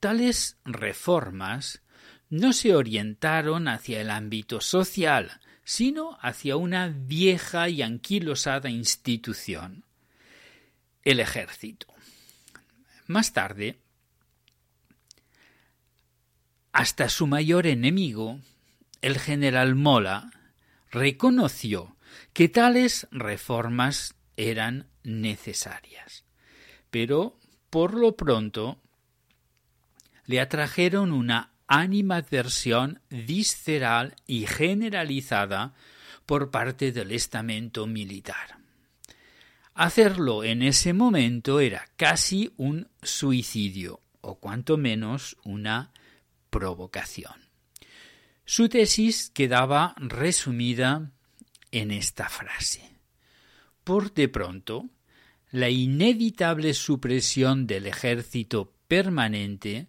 tales 0.00 0.58
reformas 0.64 1.82
no 2.30 2.52
se 2.52 2.74
orientaron 2.74 3.68
hacia 3.68 4.00
el 4.00 4.10
ámbito 4.10 4.60
social, 4.60 5.40
sino 5.64 6.18
hacia 6.20 6.56
una 6.56 6.88
vieja 6.88 7.68
y 7.68 7.82
anquilosada 7.82 8.70
institución, 8.70 9.84
el 11.04 11.20
ejército. 11.20 11.86
Más 13.06 13.32
tarde, 13.32 13.78
hasta 16.72 17.08
su 17.08 17.26
mayor 17.26 17.66
enemigo, 17.66 18.40
el 19.00 19.18
general 19.18 19.74
Mola, 19.74 20.30
reconoció 20.90 21.96
que 22.32 22.48
tales 22.48 23.08
reformas 23.10 24.14
eran 24.36 24.88
necesarias. 25.02 26.24
Pero, 26.90 27.38
por 27.70 27.94
lo 27.94 28.16
pronto, 28.16 28.80
le 30.24 30.40
atrajeron 30.40 31.12
una 31.12 31.52
animadversión 31.68 33.00
visceral 33.10 34.16
y 34.26 34.46
generalizada 34.46 35.74
por 36.26 36.50
parte 36.50 36.90
del 36.90 37.12
estamento 37.12 37.86
militar. 37.86 38.58
Hacerlo 39.74 40.42
en 40.42 40.62
ese 40.62 40.92
momento 40.92 41.60
era 41.60 41.86
casi 41.96 42.52
un 42.56 42.88
suicidio, 43.00 44.00
o 44.20 44.40
cuanto 44.40 44.76
menos 44.76 45.36
una 45.44 45.92
provocación. 46.50 47.48
Su 48.44 48.68
tesis 48.68 49.30
quedaba 49.30 49.94
resumida 49.98 51.12
en 51.70 51.90
esta 51.90 52.28
frase. 52.28 52.82
Por 53.84 54.12
de 54.14 54.28
pronto, 54.28 54.88
la 55.50 55.70
inevitable 55.70 56.74
supresión 56.74 57.66
del 57.66 57.86
ejército 57.86 58.72
permanente 58.88 59.86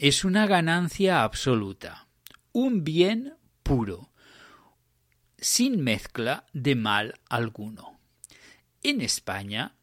es 0.00 0.24
una 0.24 0.46
ganancia 0.46 1.22
absoluta, 1.24 2.08
un 2.52 2.84
bien 2.84 3.34
puro, 3.62 4.10
sin 5.36 5.84
mezcla 5.84 6.46
de 6.54 6.74
mal 6.74 7.20
alguno. 7.28 8.00
En 8.82 9.02
España, 9.02 9.74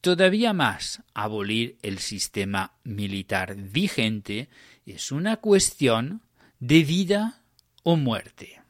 todavía 0.00 0.52
más, 0.52 1.02
abolir 1.14 1.78
el 1.82 1.98
sistema 1.98 2.74
militar 2.84 3.56
vigente 3.56 4.48
es 4.86 5.10
una 5.10 5.38
cuestión 5.38 6.22
de 6.60 6.84
vida 6.84 7.42
o 7.82 7.96
muerte. 7.96 8.62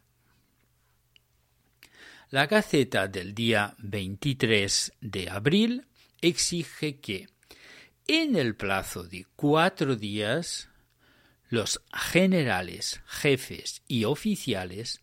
La 2.30 2.46
Gaceta 2.46 3.06
del 3.06 3.34
día 3.34 3.74
23 3.80 4.94
de 5.02 5.28
abril 5.28 5.86
exige 6.22 7.00
que, 7.00 7.28
en 8.06 8.34
el 8.34 8.56
plazo 8.56 9.02
de 9.02 9.26
cuatro 9.36 9.94
días, 9.94 10.69
los 11.50 11.82
generales, 11.92 13.02
jefes 13.06 13.82
y 13.86 14.04
oficiales 14.04 15.02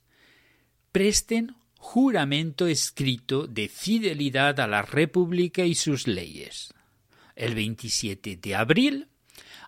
presten 0.92 1.56
juramento 1.78 2.66
escrito 2.66 3.48
de 3.48 3.68
fidelidad 3.68 4.60
a 4.60 4.66
la 4.68 4.82
República 4.82 5.64
y 5.64 5.76
sus 5.76 6.08
leyes. 6.08 6.74
El 7.36 7.54
27 7.54 8.38
de 8.38 8.56
abril 8.56 9.08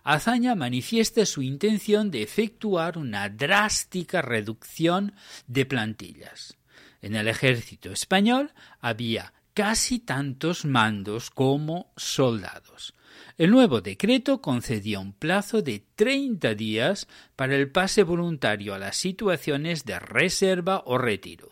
Azaña 0.02 0.54
manifiesta 0.54 1.26
su 1.26 1.42
intención 1.42 2.10
de 2.10 2.22
efectuar 2.22 2.96
una 2.96 3.28
drástica 3.28 4.22
reducción 4.22 5.14
de 5.46 5.66
plantillas. 5.66 6.56
En 7.02 7.14
el 7.14 7.28
ejército 7.28 7.92
español 7.92 8.52
había 8.80 9.34
casi 9.54 9.98
tantos 9.98 10.64
mandos 10.64 11.30
como 11.30 11.92
soldados. 11.96 12.94
El 13.38 13.50
nuevo 13.50 13.80
decreto 13.80 14.40
concedió 14.40 15.00
un 15.00 15.12
plazo 15.12 15.62
de 15.62 15.84
30 15.94 16.54
días 16.54 17.08
para 17.36 17.56
el 17.56 17.70
pase 17.70 18.02
voluntario 18.02 18.74
a 18.74 18.78
las 18.78 18.96
situaciones 18.96 19.84
de 19.84 19.98
reserva 19.98 20.82
o 20.86 20.98
retiro. 20.98 21.50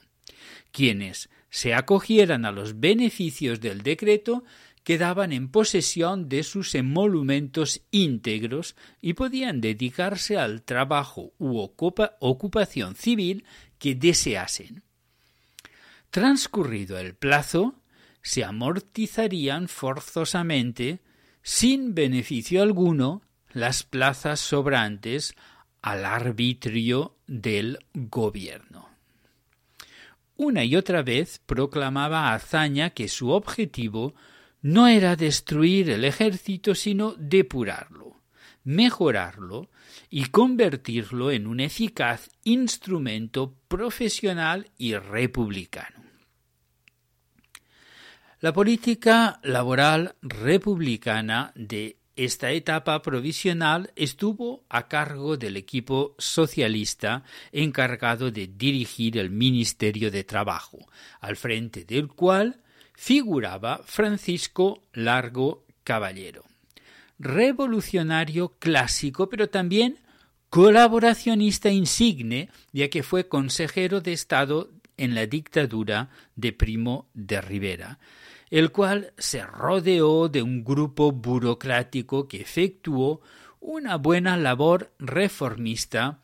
Quienes 0.72 1.28
se 1.50 1.74
acogieran 1.74 2.44
a 2.44 2.52
los 2.52 2.78
beneficios 2.80 3.60
del 3.60 3.82
decreto 3.82 4.44
quedaban 4.84 5.32
en 5.32 5.50
posesión 5.50 6.28
de 6.28 6.42
sus 6.42 6.74
emolumentos 6.74 7.82
íntegros 7.90 8.74
y 9.02 9.12
podían 9.12 9.60
dedicarse 9.60 10.38
al 10.38 10.62
trabajo 10.62 11.32
u 11.38 11.58
ocupación 11.58 12.94
civil 12.94 13.44
que 13.78 13.94
deseasen. 13.94 14.82
Transcurrido 16.10 16.98
el 16.98 17.14
plazo, 17.14 17.74
se 18.22 18.44
amortizarían 18.44 19.68
forzosamente, 19.68 21.00
sin 21.48 21.94
beneficio 21.94 22.62
alguno, 22.62 23.22
las 23.54 23.82
plazas 23.82 24.38
sobrantes 24.38 25.34
al 25.80 26.04
arbitrio 26.04 27.16
del 27.26 27.78
gobierno. 27.94 28.90
Una 30.36 30.62
y 30.64 30.76
otra 30.76 31.02
vez 31.02 31.40
proclamaba 31.46 32.34
Azaña 32.34 32.90
que 32.90 33.08
su 33.08 33.30
objetivo 33.30 34.14
no 34.60 34.88
era 34.88 35.16
destruir 35.16 35.88
el 35.88 36.04
ejército, 36.04 36.74
sino 36.74 37.14
depurarlo, 37.14 38.20
mejorarlo 38.64 39.70
y 40.10 40.26
convertirlo 40.26 41.30
en 41.30 41.46
un 41.46 41.60
eficaz 41.60 42.28
instrumento 42.44 43.54
profesional 43.68 44.70
y 44.76 44.96
republicano. 44.96 45.97
La 48.40 48.52
política 48.52 49.40
laboral 49.42 50.14
republicana 50.22 51.50
de 51.56 51.96
esta 52.14 52.52
etapa 52.52 53.02
provisional 53.02 53.90
estuvo 53.96 54.62
a 54.68 54.86
cargo 54.86 55.36
del 55.36 55.56
equipo 55.56 56.14
socialista 56.18 57.24
encargado 57.50 58.30
de 58.30 58.46
dirigir 58.46 59.18
el 59.18 59.30
Ministerio 59.30 60.12
de 60.12 60.22
Trabajo, 60.22 60.78
al 61.20 61.34
frente 61.34 61.84
del 61.84 62.06
cual 62.06 62.60
figuraba 62.94 63.80
Francisco 63.84 64.84
Largo 64.92 65.64
Caballero. 65.82 66.44
Revolucionario 67.18 68.50
clásico, 68.60 69.28
pero 69.28 69.48
también 69.48 69.98
colaboracionista 70.48 71.70
insigne, 71.70 72.50
ya 72.70 72.88
que 72.88 73.02
fue 73.02 73.26
consejero 73.26 74.00
de 74.00 74.12
Estado 74.12 74.70
en 74.98 75.14
la 75.14 75.26
dictadura 75.26 76.10
de 76.36 76.52
Primo 76.52 77.08
de 77.14 77.40
Rivera, 77.40 77.98
el 78.50 78.70
cual 78.70 79.12
se 79.16 79.44
rodeó 79.44 80.28
de 80.28 80.42
un 80.42 80.64
grupo 80.64 81.12
burocrático 81.12 82.28
que 82.28 82.42
efectuó 82.42 83.22
una 83.60 83.96
buena 83.96 84.36
labor 84.36 84.92
reformista 84.98 86.20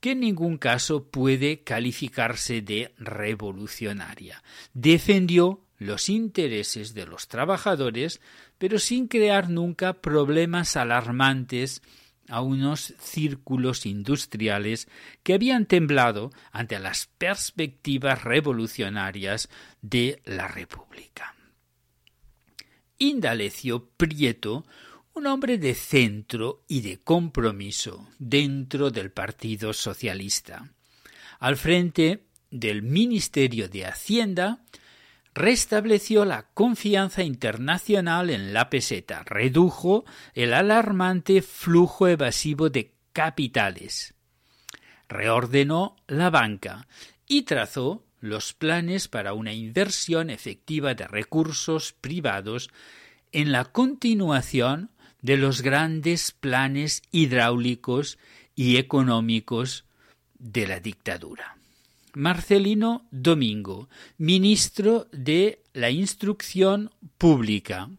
que 0.00 0.12
en 0.12 0.20
ningún 0.20 0.58
caso 0.58 1.04
puede 1.04 1.62
calificarse 1.62 2.60
de 2.60 2.92
revolucionaria. 2.98 4.42
Defendió 4.74 5.64
los 5.78 6.08
intereses 6.08 6.94
de 6.94 7.06
los 7.06 7.28
trabajadores, 7.28 8.20
pero 8.58 8.78
sin 8.78 9.08
crear 9.08 9.48
nunca 9.48 9.94
problemas 9.94 10.76
alarmantes 10.76 11.82
a 12.28 12.40
unos 12.40 12.94
círculos 12.98 13.86
industriales 13.86 14.88
que 15.22 15.34
habían 15.34 15.66
temblado 15.66 16.32
ante 16.52 16.78
las 16.78 17.06
perspectivas 17.18 18.24
revolucionarias 18.24 19.48
de 19.82 20.22
la 20.24 20.48
República. 20.48 21.34
Indalecio 22.98 23.88
Prieto, 23.96 24.64
un 25.14 25.26
hombre 25.26 25.58
de 25.58 25.74
centro 25.74 26.64
y 26.68 26.80
de 26.80 26.98
compromiso 26.98 28.08
dentro 28.18 28.90
del 28.90 29.10
Partido 29.10 29.72
Socialista. 29.72 30.72
Al 31.38 31.56
frente 31.56 32.24
del 32.50 32.82
Ministerio 32.82 33.68
de 33.68 33.86
Hacienda, 33.86 34.64
restableció 35.34 36.24
la 36.24 36.46
confianza 36.54 37.22
internacional 37.22 38.30
en 38.30 38.52
la 38.54 38.70
peseta, 38.70 39.24
redujo 39.24 40.04
el 40.34 40.54
alarmante 40.54 41.42
flujo 41.42 42.06
evasivo 42.06 42.70
de 42.70 42.94
capitales, 43.12 44.14
reordenó 45.08 45.96
la 46.06 46.30
banca 46.30 46.86
y 47.26 47.42
trazó 47.42 48.04
los 48.20 48.54
planes 48.54 49.08
para 49.08 49.34
una 49.34 49.52
inversión 49.52 50.30
efectiva 50.30 50.94
de 50.94 51.06
recursos 51.06 51.92
privados 51.92 52.70
en 53.32 53.52
la 53.52 53.64
continuación 53.64 54.90
de 55.20 55.36
los 55.36 55.62
grandes 55.62 56.32
planes 56.32 57.02
hidráulicos 57.10 58.18
y 58.54 58.76
económicos 58.76 59.84
de 60.38 60.66
la 60.68 60.80
dictadura. 60.80 61.56
Marcelino 62.14 63.06
Domingo, 63.10 63.88
ministro 64.18 65.08
de 65.12 65.62
la 65.72 65.90
Instrucción 65.90 66.90
Pública, 67.18 67.90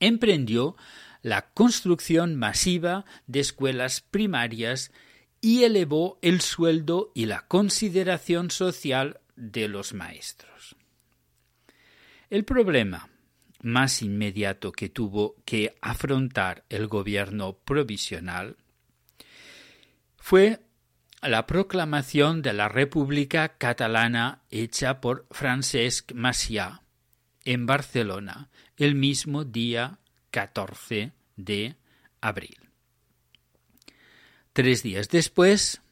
emprendió 0.00 0.76
la 1.22 1.50
construcción 1.52 2.36
masiva 2.36 3.04
de 3.26 3.40
escuelas 3.40 4.00
primarias 4.00 4.92
y 5.40 5.64
elevó 5.64 6.18
el 6.22 6.40
sueldo 6.40 7.12
y 7.14 7.26
la 7.26 7.46
consideración 7.46 8.50
social 8.50 9.20
de 9.36 9.68
los 9.68 9.94
maestros. 9.94 10.76
El 12.28 12.44
problema 12.44 13.08
más 13.62 14.02
inmediato 14.02 14.72
que 14.72 14.88
tuvo 14.88 15.36
que 15.44 15.74
afrontar 15.80 16.64
el 16.68 16.86
gobierno 16.86 17.54
provisional 17.58 18.56
fue 20.16 20.60
la 21.28 21.46
proclamación 21.46 22.40
de 22.40 22.54
la 22.54 22.68
República 22.68 23.56
Catalana 23.58 24.42
hecha 24.50 25.00
por 25.00 25.26
Francesc 25.30 26.12
Macià 26.12 26.80
en 27.44 27.66
Barcelona 27.66 28.48
el 28.76 28.94
mismo 28.94 29.44
día 29.44 29.98
14 30.30 31.12
de 31.36 31.76
abril. 32.22 32.56
Tres 34.54 34.82
días 34.82 35.10
después, 35.10 35.82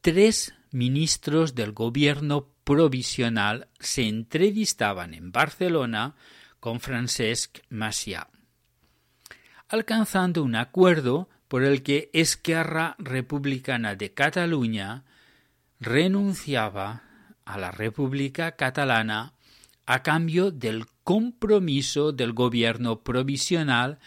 tres 0.00 0.54
ministros 0.70 1.54
del 1.54 1.72
gobierno 1.72 2.48
provisional 2.64 3.68
se 3.78 4.08
entrevistaban 4.08 5.12
en 5.12 5.30
Barcelona 5.30 6.16
con 6.58 6.80
Francesc 6.80 7.58
Macià, 7.68 8.28
alcanzando 9.68 10.42
un 10.42 10.56
acuerdo 10.56 11.28
por 11.48 11.64
el 11.64 11.82
que 11.82 12.10
Esquerra 12.12 12.94
Republicana 12.98 13.94
de 13.94 14.12
Cataluña 14.12 15.04
renunciaba 15.80 17.02
a 17.44 17.58
la 17.58 17.70
República 17.70 18.52
Catalana 18.52 19.32
a 19.86 20.02
cambio 20.02 20.50
del 20.50 20.84
compromiso 21.02 22.12
del 22.12 22.34
gobierno 22.34 23.00
provisional 23.00 23.98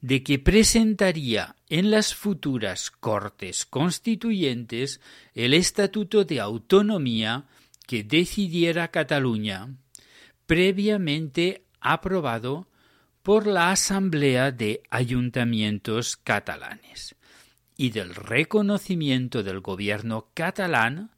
de 0.00 0.22
que 0.22 0.38
presentaría 0.38 1.56
en 1.68 1.90
las 1.90 2.14
futuras 2.14 2.90
Cortes 2.90 3.66
Constituyentes 3.66 5.00
el 5.34 5.52
Estatuto 5.52 6.24
de 6.24 6.40
Autonomía 6.40 7.44
que 7.86 8.04
decidiera 8.04 8.88
Cataluña, 8.88 9.74
previamente 10.46 11.64
aprobado 11.80 12.67
por 13.28 13.46
la 13.46 13.72
Asamblea 13.72 14.52
de 14.52 14.82
Ayuntamientos 14.88 16.16
catalanes, 16.16 17.14
y 17.76 17.90
del 17.90 18.14
reconocimiento 18.14 19.42
del 19.42 19.60
gobierno 19.60 20.30
catalán 20.32 21.10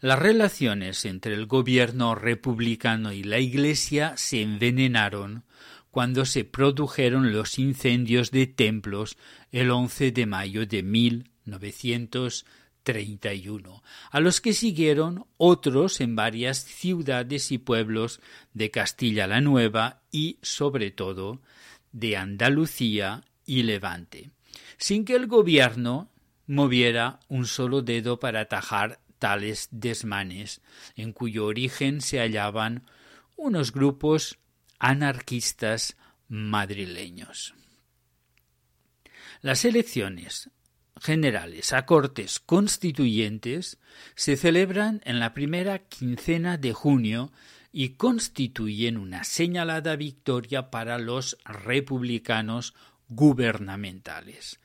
Las 0.00 0.18
relaciones 0.18 1.04
entre 1.04 1.34
el 1.34 1.46
gobierno 1.46 2.16
republicano 2.16 3.12
y 3.12 3.22
la 3.22 3.38
Iglesia 3.38 4.16
se 4.16 4.42
envenenaron 4.42 5.44
cuando 5.92 6.24
se 6.24 6.44
produjeron 6.44 7.32
los 7.32 7.58
incendios 7.58 8.32
de 8.32 8.48
templos 8.48 9.16
el 9.52 9.70
11 9.70 10.10
de 10.10 10.26
mayo 10.26 10.66
de 10.66 10.82
1931, 12.84 13.82
a 14.10 14.20
los 14.20 14.40
que 14.40 14.52
siguieron 14.52 15.26
otros 15.36 16.00
en 16.00 16.16
varias 16.16 16.58
ciudades 16.58 17.52
y 17.52 17.58
pueblos 17.58 18.20
de 18.54 18.70
Castilla 18.70 19.26
la 19.26 19.40
Nueva 19.40 20.02
y, 20.10 20.38
sobre 20.42 20.90
todo, 20.90 21.40
de 21.92 22.16
Andalucía 22.16 23.24
y 23.46 23.62
Levante, 23.62 24.30
sin 24.78 25.04
que 25.04 25.14
el 25.14 25.26
gobierno 25.26 26.10
moviera 26.46 27.20
un 27.28 27.46
solo 27.46 27.82
dedo 27.82 28.18
para 28.18 28.40
atajar 28.40 29.00
tales 29.18 29.68
desmanes, 29.70 30.60
en 30.96 31.12
cuyo 31.12 31.46
origen 31.46 32.00
se 32.00 32.18
hallaban 32.18 32.86
unos 33.36 33.72
grupos 33.72 34.38
anarquistas 34.78 35.96
madrileños. 36.28 37.54
Las 39.40 39.64
elecciones 39.64 40.50
generales 41.02 41.72
a 41.72 41.84
cortes 41.84 42.38
constituyentes 42.38 43.78
se 44.14 44.36
celebran 44.36 45.00
en 45.04 45.18
la 45.18 45.34
primera 45.34 45.80
quincena 45.80 46.56
de 46.56 46.72
junio 46.72 47.32
y 47.72 47.90
constituyen 47.90 48.96
una 48.96 49.24
señalada 49.24 49.96
victoria 49.96 50.70
para 50.70 50.98
los 50.98 51.38
republicanos 51.44 52.74
gubernamentales. 53.08 54.60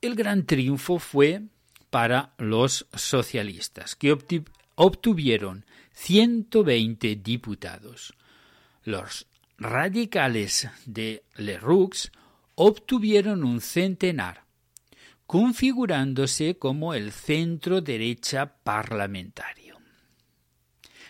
El 0.00 0.16
gran 0.16 0.44
triunfo 0.44 0.98
fue 0.98 1.42
para 1.88 2.34
los 2.38 2.86
socialistas, 2.94 3.94
que 3.94 4.16
obtuvieron 4.74 5.64
120 5.92 7.16
diputados. 7.16 8.14
Los 8.84 9.26
radicales 9.58 10.68
de 10.86 11.22
Leroux 11.36 12.10
obtuvieron 12.54 13.44
un 13.44 13.60
centenar, 13.60 14.41
configurándose 15.26 16.58
como 16.58 16.94
el 16.94 17.12
centro 17.12 17.80
derecha 17.80 18.56
parlamentario. 18.62 19.62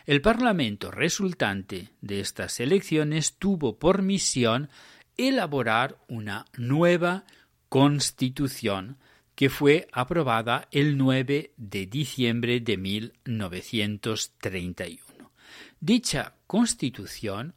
El 0.05 0.20
Parlamento 0.20 0.90
resultante 0.90 1.90
de 2.01 2.18
estas 2.20 2.59
elecciones 2.61 3.38
tuvo 3.38 3.79
por 3.79 4.03
misión 4.03 4.68
elaborar 5.16 5.96
una 6.09 6.44
nueva 6.57 7.25
constitución 7.68 8.98
que 9.35 9.48
fue 9.48 9.88
aprobada 9.92 10.66
el 10.70 10.98
9 10.98 11.55
de 11.57 11.87
diciembre 11.87 12.61
de 12.61 12.77
1931. 12.77 15.33
Dicha 15.81 16.35
constitución 16.46 17.55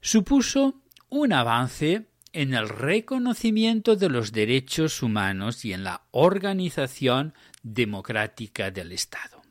supuso 0.00 0.80
un 1.08 1.32
avance 1.32 2.08
en 2.36 2.52
el 2.52 2.68
reconocimiento 2.68 3.96
de 3.96 4.10
los 4.10 4.30
derechos 4.30 5.02
humanos 5.02 5.64
y 5.64 5.72
en 5.72 5.84
la 5.84 6.02
organización 6.10 7.32
democrática 7.62 8.70
del 8.70 8.92
Estado 8.92 9.42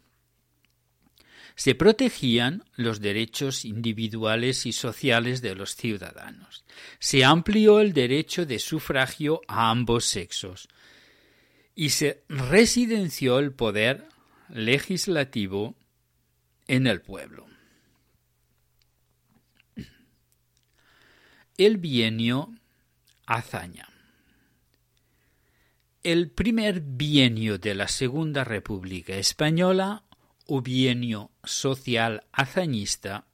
se 1.55 1.73
protegían 1.73 2.63
los 2.75 2.99
derechos 2.99 3.63
individuales 3.63 4.65
y 4.65 4.73
sociales 4.73 5.41
de 5.41 5.55
los 5.55 5.75
ciudadanos. 5.75 6.65
Se 6.99 7.23
amplió 7.23 7.79
el 7.79 7.93
derecho 7.93 8.45
de 8.45 8.59
sufragio 8.59 9.41
a 9.47 9.69
ambos 9.69 10.05
sexos 10.05 10.67
y 11.73 11.89
se 11.89 12.23
residenció 12.27 13.39
el 13.39 13.53
poder 13.53 14.05
legislativo 14.49 15.75
en 16.67 16.87
el 16.87 17.01
pueblo. 17.01 17.47
El 21.57 21.77
bienio 21.77 22.53
hazaña. 23.25 23.89
El 26.03 26.29
primer 26.29 26.81
bienio 26.81 27.57
de 27.57 27.73
la 27.73 27.87
Segunda 27.87 28.43
República 28.43 29.15
Española 29.15 30.03
o 30.45 30.61
bienio 30.61 31.31
social 31.43 32.23
hazañista, 32.31 33.25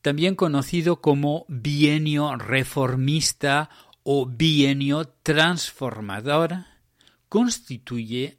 también 0.00 0.34
conocido 0.34 1.00
como 1.00 1.44
bienio 1.48 2.36
reformista 2.36 3.68
o 4.02 4.26
bienio 4.26 5.06
transformador, 5.22 6.64
constituye 7.28 8.38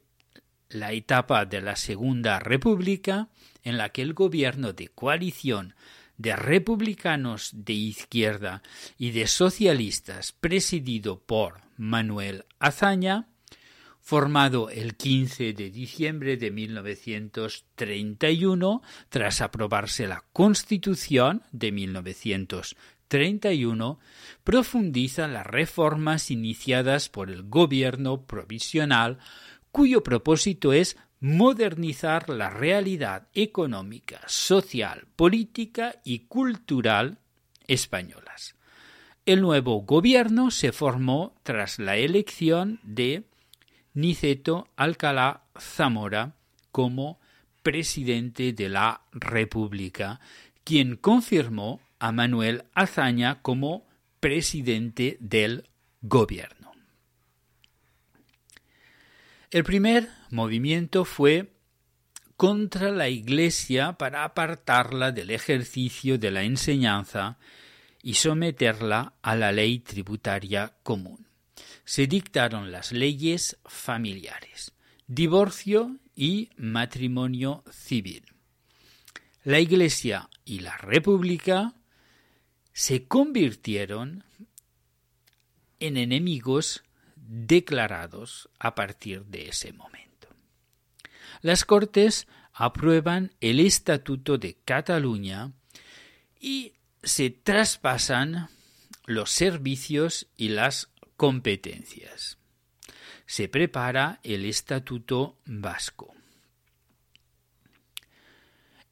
la 0.68 0.92
etapa 0.92 1.44
de 1.44 1.60
la 1.60 1.76
Segunda 1.76 2.38
República 2.38 3.28
en 3.62 3.78
la 3.78 3.90
que 3.90 4.02
el 4.02 4.14
gobierno 4.14 4.72
de 4.72 4.88
coalición 4.88 5.74
de 6.18 6.36
republicanos 6.36 7.50
de 7.52 7.72
izquierda 7.72 8.62
y 8.98 9.10
de 9.10 9.26
socialistas 9.26 10.32
presidido 10.32 11.20
por 11.20 11.62
Manuel 11.76 12.44
Azaña 12.58 13.28
formado 14.00 14.70
el 14.70 14.96
15 14.96 15.52
de 15.52 15.70
diciembre 15.70 16.36
de 16.36 16.52
1931 16.52 18.82
tras 19.08 19.40
aprobarse 19.40 20.06
la 20.06 20.22
Constitución 20.32 21.42
de 21.50 21.72
1932 21.72 22.76
31 23.08 23.98
profundiza 24.44 25.28
las 25.28 25.46
reformas 25.46 26.30
iniciadas 26.30 27.08
por 27.08 27.30
el 27.30 27.44
gobierno 27.44 28.26
provisional 28.26 29.18
cuyo 29.70 30.02
propósito 30.02 30.72
es 30.72 30.96
modernizar 31.26 32.28
la 32.28 32.50
realidad 32.50 33.26
económica, 33.34 34.20
social, 34.28 35.08
política 35.16 35.96
y 36.04 36.20
cultural 36.20 37.18
españolas. 37.66 38.54
El 39.24 39.40
nuevo 39.40 39.80
gobierno 39.82 40.52
se 40.52 40.70
formó 40.70 41.34
tras 41.42 41.80
la 41.80 41.96
elección 41.96 42.78
de 42.84 43.24
Niceto 43.92 44.68
Alcalá 44.76 45.42
Zamora 45.58 46.36
como 46.70 47.18
presidente 47.64 48.52
de 48.52 48.68
la 48.68 49.00
República, 49.10 50.20
quien 50.62 50.94
confirmó 50.94 51.80
a 51.98 52.12
Manuel 52.12 52.66
Azaña 52.72 53.42
como 53.42 53.84
presidente 54.20 55.16
del 55.18 55.68
gobierno. 56.02 56.70
El 59.50 59.64
primer 59.64 60.08
movimiento 60.30 61.04
fue 61.04 61.52
contra 62.36 62.90
la 62.90 63.08
Iglesia 63.08 63.94
para 63.94 64.24
apartarla 64.24 65.12
del 65.12 65.30
ejercicio 65.30 66.18
de 66.18 66.30
la 66.30 66.42
enseñanza 66.42 67.38
y 68.02 68.14
someterla 68.14 69.14
a 69.22 69.36
la 69.36 69.52
ley 69.52 69.78
tributaria 69.78 70.76
común. 70.82 71.26
Se 71.84 72.06
dictaron 72.06 72.70
las 72.70 72.92
leyes 72.92 73.58
familiares, 73.64 74.72
divorcio 75.06 75.96
y 76.14 76.50
matrimonio 76.56 77.64
civil. 77.70 78.24
La 79.44 79.60
Iglesia 79.60 80.28
y 80.44 80.60
la 80.60 80.76
República 80.76 81.74
se 82.72 83.06
convirtieron 83.06 84.24
en 85.80 85.96
enemigos 85.96 86.82
declarados 87.16 88.48
a 88.58 88.74
partir 88.74 89.24
de 89.26 89.48
ese 89.48 89.72
momento. 89.72 90.05
Las 91.42 91.64
Cortes 91.64 92.26
aprueban 92.52 93.32
el 93.40 93.60
Estatuto 93.60 94.38
de 94.38 94.56
Cataluña 94.64 95.52
y 96.40 96.72
se 97.02 97.30
traspasan 97.30 98.48
los 99.04 99.30
servicios 99.30 100.26
y 100.36 100.48
las 100.48 100.88
competencias. 101.16 102.38
Se 103.26 103.48
prepara 103.48 104.20
el 104.22 104.44
Estatuto 104.46 105.38
Vasco. 105.44 106.14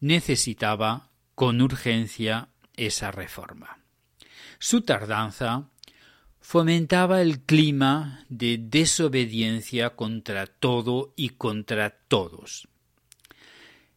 necesitaba 0.00 1.10
con 1.34 1.60
urgencia 1.60 2.48
esa 2.76 3.10
reforma. 3.10 3.78
Su 4.58 4.82
tardanza 4.82 5.68
fomentaba 6.40 7.20
el 7.20 7.40
clima 7.40 8.24
de 8.28 8.58
desobediencia 8.58 9.90
contra 9.90 10.46
todo 10.46 11.12
y 11.16 11.30
contra 11.30 11.90
todos. 11.90 12.69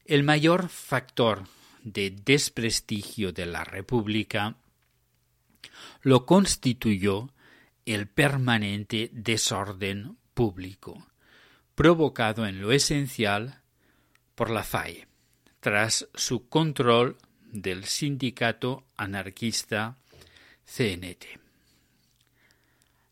El 0.06 0.24
mayor 0.24 0.68
factor 0.68 1.44
de 1.82 2.12
desprestigio 2.12 3.32
de 3.32 3.46
la 3.46 3.63
República 3.63 4.58
lo 6.02 6.26
constituyó 6.26 7.32
el 7.86 8.08
permanente 8.08 9.10
desorden 9.13 10.18
público, 10.34 11.08
provocado 11.76 12.46
en 12.46 12.62
lo 12.62 12.74
esencial 12.74 13.62
por 14.36 14.50
la 14.50 14.63
FAE, 14.63 15.08
tras 15.62 16.10
su 16.13 16.50
control 16.50 17.18
del 17.52 17.86
sindicato 17.86 18.84
anarquista 18.98 19.98
CNT. 20.66 21.39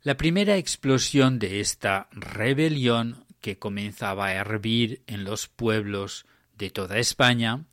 La 0.03 0.17
primera 0.17 0.57
explosión 0.57 1.39
de 1.39 1.61
esta 1.61 2.09
rebelión 2.11 3.25
que 3.39 3.57
comenzaba 3.57 4.27
a 4.27 4.33
hervir 4.33 5.03
en 5.07 5.23
los 5.23 5.47
pueblos 5.47 6.25
de 6.57 6.69
toda 6.69 6.97
España, 6.97 7.65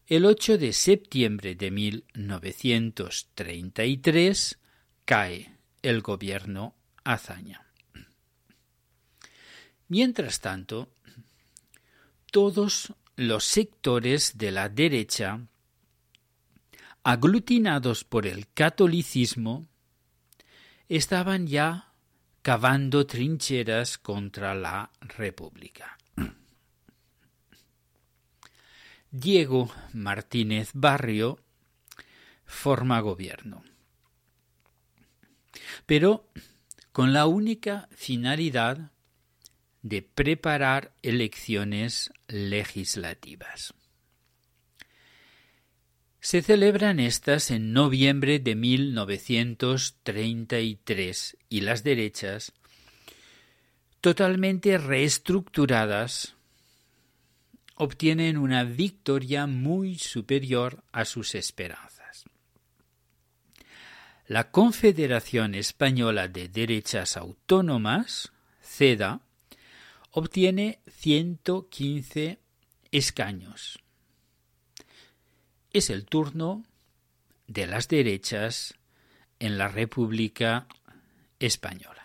El 0.05 0.25
8 0.25 0.59
de 0.59 0.73
septiembre 0.73 1.55
de 1.55 1.71
1933 1.71 4.59
cae 5.05 5.57
el 5.81 6.03
gobierno 6.03 6.75
Azaña. 7.03 7.65
Mientras 9.89 10.39
tanto, 10.39 10.93
todos 12.31 12.93
los 13.15 13.43
sectores 13.43 14.37
de 14.37 14.51
la 14.51 14.69
derecha, 14.69 15.41
aglutinados 17.03 18.03
por 18.03 18.27
el 18.27 18.47
catolicismo, 18.53 19.67
estaban 20.87 21.47
ya 21.47 21.91
cavando 22.43 23.07
trincheras 23.07 23.97
contra 23.97 24.53
la 24.53 24.91
República. 25.01 25.97
Diego 29.09 29.71
Martínez 29.93 30.69
Barrio 30.75 31.39
forma 32.45 32.99
gobierno, 32.99 33.63
pero 35.87 36.29
con 36.91 37.11
la 37.11 37.25
única 37.25 37.89
finalidad 37.91 38.91
de 39.81 40.01
preparar 40.01 40.91
elecciones 41.01 42.11
legislativas. 42.27 43.73
Se 46.21 46.41
celebran 46.41 46.99
estas 46.99 47.49
en 47.49 47.71
noviembre 47.71 48.39
de 48.39 48.55
1933 48.55 51.37
y 51.47 51.61
las 51.61 51.81
derechas, 51.83 52.51
totalmente 54.01 54.77
reestructuradas, 54.77 56.35
obtienen 57.75 58.37
una 58.37 58.65
victoria 58.65 59.47
muy 59.47 59.97
superior 59.97 60.83
a 60.91 61.05
sus 61.05 61.35
esperanzas. 61.35 62.25
La 64.27 64.51
Confederación 64.51 65.55
Española 65.55 66.27
de 66.27 66.49
Derechas 66.49 67.15
Autónomas, 67.15 68.33
CEDA, 68.61 69.21
obtiene 70.19 70.81
115 70.87 72.39
escaños. 72.91 73.79
Es 75.71 75.89
el 75.89 76.05
turno 76.05 76.65
de 77.47 77.67
las 77.67 77.87
derechas 77.87 78.73
en 79.39 79.57
la 79.57 79.69
República 79.69 80.67
Española. 81.39 82.03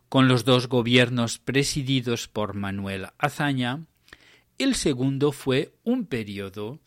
con 0.08 0.28
los 0.28 0.46
dos 0.46 0.68
gobiernos 0.68 1.40
presididos 1.40 2.28
por 2.28 2.54
Manuel 2.54 3.08
Azaña, 3.18 3.84
el 4.58 4.76
segundo 4.76 5.32
fue 5.32 5.74
un 5.84 6.06
periodo 6.06 6.80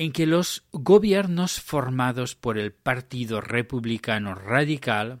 en 0.00 0.12
que 0.12 0.24
los 0.24 0.64
gobiernos 0.72 1.60
formados 1.60 2.34
por 2.34 2.56
el 2.56 2.72
Partido 2.72 3.42
Republicano 3.42 4.34
Radical 4.34 5.20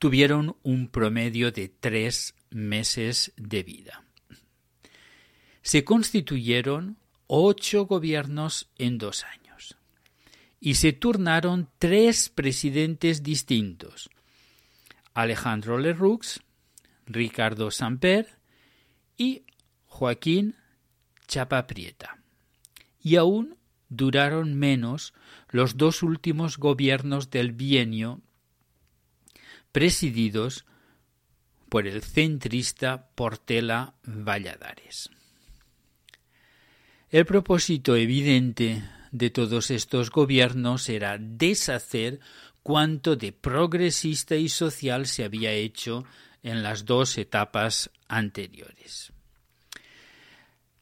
tuvieron 0.00 0.56
un 0.64 0.88
promedio 0.88 1.52
de 1.52 1.68
tres 1.68 2.34
meses 2.50 3.32
de 3.36 3.62
vida. 3.62 4.02
Se 5.62 5.84
constituyeron 5.84 6.96
ocho 7.28 7.86
gobiernos 7.86 8.70
en 8.76 8.98
dos 8.98 9.22
años 9.22 9.76
y 10.58 10.74
se 10.74 10.92
turnaron 10.92 11.70
tres 11.78 12.30
presidentes 12.30 13.22
distintos, 13.22 14.10
Alejandro 15.14 15.78
Leroux, 15.78 16.40
Ricardo 17.06 17.70
Samper 17.70 18.40
y 19.16 19.44
Joaquín 19.86 20.56
Chapaprieta 21.28 22.17
y 23.02 23.16
aún 23.16 23.56
duraron 23.88 24.54
menos 24.54 25.14
los 25.50 25.76
dos 25.76 26.02
últimos 26.02 26.58
gobiernos 26.58 27.30
del 27.30 27.52
bienio 27.52 28.20
presididos 29.72 30.64
por 31.68 31.86
el 31.86 32.02
centrista 32.02 33.10
Portela 33.14 33.94
Valladares. 34.04 35.10
El 37.10 37.24
propósito 37.24 37.96
evidente 37.96 38.82
de 39.12 39.30
todos 39.30 39.70
estos 39.70 40.10
gobiernos 40.10 40.88
era 40.88 41.16
deshacer 41.18 42.20
cuanto 42.62 43.16
de 43.16 43.32
progresista 43.32 44.36
y 44.36 44.48
social 44.48 45.06
se 45.06 45.24
había 45.24 45.52
hecho 45.52 46.04
en 46.42 46.62
las 46.62 46.84
dos 46.84 47.16
etapas 47.16 47.90
anteriores. 48.08 49.12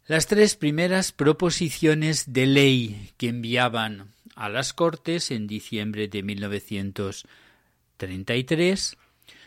Las 0.08 0.28
tres 0.28 0.54
primeras 0.54 1.10
proposiciones 1.10 2.32
de 2.32 2.46
ley 2.46 3.10
que 3.16 3.28
enviaban 3.28 4.12
a 4.36 4.48
las 4.48 4.72
Cortes 4.72 5.32
en 5.32 5.48
diciembre 5.48 6.06
de 6.06 6.22
1933 6.22 8.96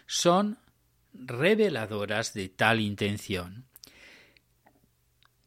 son 0.05 0.57
reveladoras 1.13 2.33
de 2.33 2.49
tal 2.49 2.81
intención. 2.81 3.63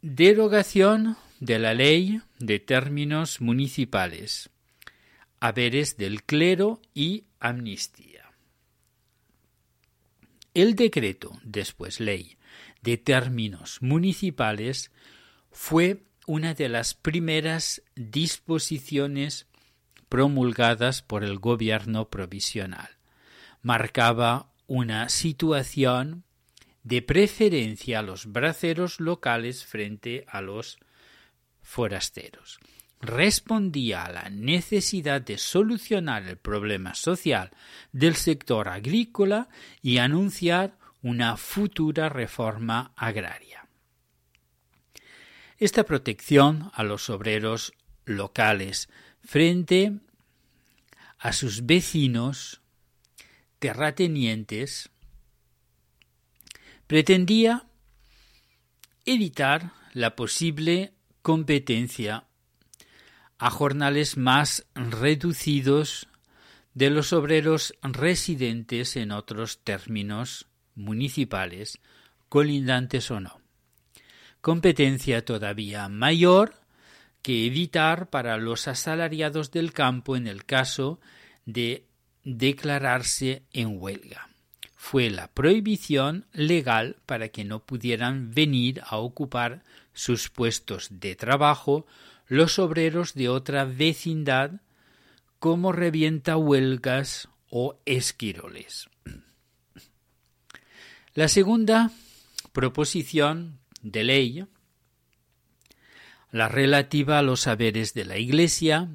Derogación 0.00 1.18
de 1.40 1.58
la 1.58 1.74
ley 1.74 2.22
de 2.38 2.58
términos 2.58 3.42
municipales, 3.42 4.48
haberes 5.40 5.98
del 5.98 6.22
clero 6.22 6.80
y 6.94 7.24
amnistía. 7.38 8.32
El 10.54 10.74
decreto, 10.74 11.38
después 11.44 12.00
ley, 12.00 12.38
de 12.82 12.98
términos 12.98 13.78
municipales 13.80 14.90
fue 15.50 16.02
una 16.26 16.54
de 16.54 16.68
las 16.68 16.94
primeras 16.94 17.82
disposiciones 17.94 19.46
promulgadas 20.08 21.02
por 21.02 21.24
el 21.24 21.38
gobierno 21.38 22.10
provisional. 22.10 22.90
Marcaba 23.62 24.52
una 24.66 25.08
situación 25.08 26.24
de 26.82 27.02
preferencia 27.02 28.00
a 28.00 28.02
los 28.02 28.26
braceros 28.26 29.00
locales 29.00 29.64
frente 29.64 30.24
a 30.28 30.40
los 30.40 30.78
forasteros. 31.62 32.58
Respondía 33.00 34.04
a 34.04 34.12
la 34.12 34.30
necesidad 34.30 35.20
de 35.20 35.38
solucionar 35.38 36.24
el 36.24 36.36
problema 36.36 36.94
social 36.94 37.50
del 37.92 38.14
sector 38.16 38.68
agrícola 38.68 39.48
y 39.80 39.98
anunciar 39.98 40.76
una 41.02 41.36
futura 41.36 42.08
reforma 42.08 42.92
agraria. 42.96 43.68
Esta 45.58 45.84
protección 45.84 46.70
a 46.74 46.82
los 46.82 47.10
obreros 47.10 47.72
locales 48.04 48.88
frente 49.22 50.00
a 51.18 51.32
sus 51.32 51.66
vecinos 51.66 52.62
terratenientes, 53.62 54.90
pretendía 56.88 57.68
evitar 59.04 59.72
la 59.92 60.16
posible 60.16 60.94
competencia 61.22 62.26
a 63.38 63.50
jornales 63.50 64.16
más 64.16 64.66
reducidos 64.74 66.08
de 66.74 66.90
los 66.90 67.12
obreros 67.12 67.74
residentes 67.82 68.96
en 68.96 69.12
otros 69.12 69.62
términos 69.62 70.48
municipales, 70.74 71.78
colindantes 72.28 73.10
o 73.10 73.20
no. 73.20 73.40
Competencia 74.40 75.24
todavía 75.24 75.88
mayor 75.88 76.54
que 77.22 77.46
evitar 77.46 78.10
para 78.10 78.36
los 78.36 78.66
asalariados 78.66 79.52
del 79.52 79.72
campo 79.72 80.16
en 80.16 80.26
el 80.26 80.44
caso 80.44 81.00
de 81.46 81.86
declararse 82.24 83.42
en 83.52 83.80
huelga. 83.80 84.28
Fue 84.74 85.10
la 85.10 85.28
prohibición 85.28 86.26
legal 86.32 86.96
para 87.06 87.28
que 87.28 87.44
no 87.44 87.64
pudieran 87.64 88.34
venir 88.34 88.82
a 88.84 88.96
ocupar 88.96 89.62
sus 89.92 90.28
puestos 90.28 90.88
de 90.90 91.14
trabajo 91.14 91.86
los 92.26 92.58
obreros 92.58 93.14
de 93.14 93.28
otra 93.28 93.64
vecindad 93.64 94.60
como 95.38 95.70
revienta 95.70 96.36
huelgas 96.36 97.28
o 97.50 97.78
esquiroles. 97.84 98.88
La 101.14 101.28
segunda 101.28 101.90
proposición 102.52 103.58
de 103.82 104.02
ley, 104.02 104.46
la 106.30 106.48
relativa 106.48 107.18
a 107.18 107.22
los 107.22 107.40
saberes 107.40 107.92
de 107.92 108.06
la 108.06 108.16
Iglesia, 108.16 108.88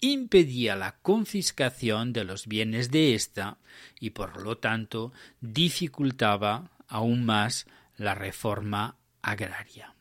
impedía 0.00 0.76
la 0.76 0.98
confiscación 1.02 2.12
de 2.12 2.22
los 2.22 2.46
bienes 2.46 2.92
de 2.92 3.16
ésta 3.16 3.58
y 3.98 4.10
por 4.10 4.40
lo 4.40 4.58
tanto 4.58 5.12
dificultaba 5.40 6.70
aún 6.86 7.24
más 7.24 7.66
la 7.96 8.14
reforma 8.14 8.94
agraria. 9.20 9.94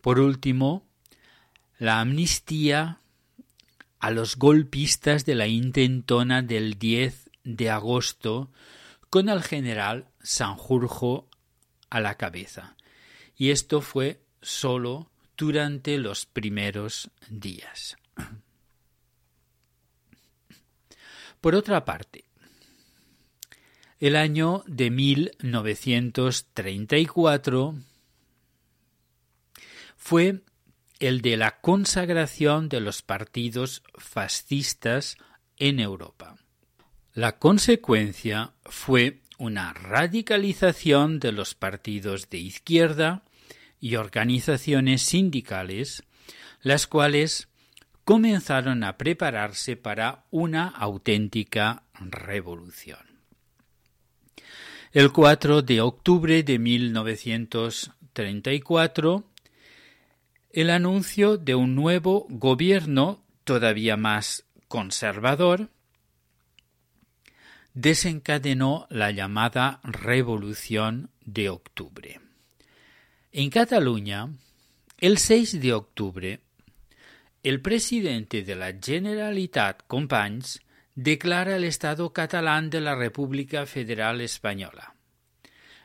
Por 0.00 0.20
último, 0.20 0.86
la 1.80 1.98
amnistía 1.98 2.98
a 3.98 4.10
los 4.12 4.36
golpistas 4.36 5.24
de 5.24 5.34
la 5.34 5.48
intentona 5.48 6.42
del 6.42 6.78
10 6.78 7.30
de 7.42 7.70
agosto 7.70 8.52
con 9.14 9.28
el 9.28 9.44
general 9.44 10.08
Sanjurjo 10.24 11.28
a 11.88 12.00
la 12.00 12.16
cabeza. 12.16 12.74
Y 13.36 13.52
esto 13.52 13.80
fue 13.80 14.20
solo 14.42 15.08
durante 15.36 15.98
los 15.98 16.26
primeros 16.26 17.12
días. 17.30 17.96
Por 21.40 21.54
otra 21.54 21.84
parte, 21.84 22.24
el 24.00 24.16
año 24.16 24.64
de 24.66 24.90
1934 24.90 27.76
fue 29.96 30.42
el 30.98 31.20
de 31.20 31.36
la 31.36 31.60
consagración 31.60 32.68
de 32.68 32.80
los 32.80 33.02
partidos 33.02 33.84
fascistas 33.96 35.16
en 35.56 35.78
Europa. 35.78 36.34
La 37.14 37.38
consecuencia 37.38 38.52
fue 38.64 39.20
una 39.38 39.72
radicalización 39.72 41.20
de 41.20 41.30
los 41.30 41.54
partidos 41.54 42.28
de 42.28 42.38
izquierda 42.38 43.22
y 43.80 43.94
organizaciones 43.94 45.02
sindicales, 45.02 46.02
las 46.60 46.88
cuales 46.88 47.46
comenzaron 48.04 48.82
a 48.82 48.98
prepararse 48.98 49.76
para 49.76 50.24
una 50.32 50.66
auténtica 50.66 51.84
revolución. 52.00 53.20
El 54.90 55.12
4 55.12 55.62
de 55.62 55.82
octubre 55.82 56.42
de 56.42 56.58
1934, 56.58 59.24
el 60.50 60.70
anuncio 60.70 61.36
de 61.36 61.54
un 61.54 61.76
nuevo 61.76 62.26
gobierno 62.28 63.22
todavía 63.44 63.96
más 63.96 64.46
conservador 64.66 65.68
desencadenó 67.74 68.86
la 68.88 69.10
llamada 69.10 69.80
Revolución 69.82 71.10
de 71.24 71.50
Octubre. 71.50 72.20
En 73.32 73.50
Cataluña, 73.50 74.28
el 74.98 75.18
6 75.18 75.60
de 75.60 75.72
octubre, 75.72 76.40
el 77.42 77.60
presidente 77.60 78.42
de 78.42 78.54
la 78.54 78.72
Generalitat 78.80 79.82
Companys 79.88 80.62
declara 80.94 81.56
el 81.56 81.64
Estado 81.64 82.12
catalán 82.12 82.70
de 82.70 82.80
la 82.80 82.94
República 82.94 83.66
Federal 83.66 84.20
Española. 84.20 84.94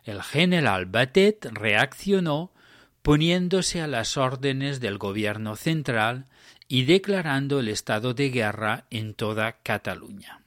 El 0.03 0.21
general 0.21 0.85
Batet 0.85 1.45
reaccionó 1.51 2.53
poniéndose 3.01 3.81
a 3.81 3.87
las 3.87 4.15
órdenes 4.15 4.79
del 4.79 4.99
gobierno 4.99 5.55
central 5.55 6.27
y 6.67 6.85
declarando 6.85 7.59
el 7.59 7.69
estado 7.69 8.13
de 8.13 8.29
guerra 8.29 8.85
en 8.91 9.15
toda 9.15 9.53
Cataluña. 9.63 10.41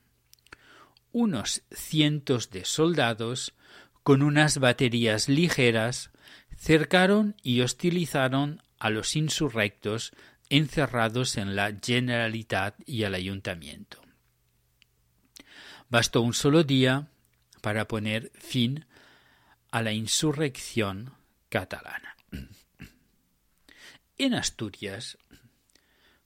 Unos 1.13 1.63
cientos 1.71 2.51
de 2.51 2.65
soldados, 2.65 3.55
con 4.03 4.23
unas 4.23 4.59
baterías 4.59 5.29
ligeras, 5.29 6.11
cercaron 6.57 7.37
y 7.43 7.61
hostilizaron 7.61 8.63
a 8.79 8.91
los 8.91 9.15
insurrectos 9.15 10.13
encerrados 10.49 11.37
en 11.37 11.55
la 11.55 11.73
Generalitat 11.83 12.77
y 12.87 13.05
el 13.05 13.15
Ayuntamiento. 13.15 14.03
Bastó 15.89 16.23
un 16.23 16.35
solo 16.35 16.65
día 16.65 17.09
para 17.61 17.87
poner 17.87 18.33
fin 18.35 18.87
a 19.71 19.83
la 19.83 19.93
insurrección 19.93 21.15
catalana. 21.49 22.17
En 24.19 24.35
Asturias 24.35 25.19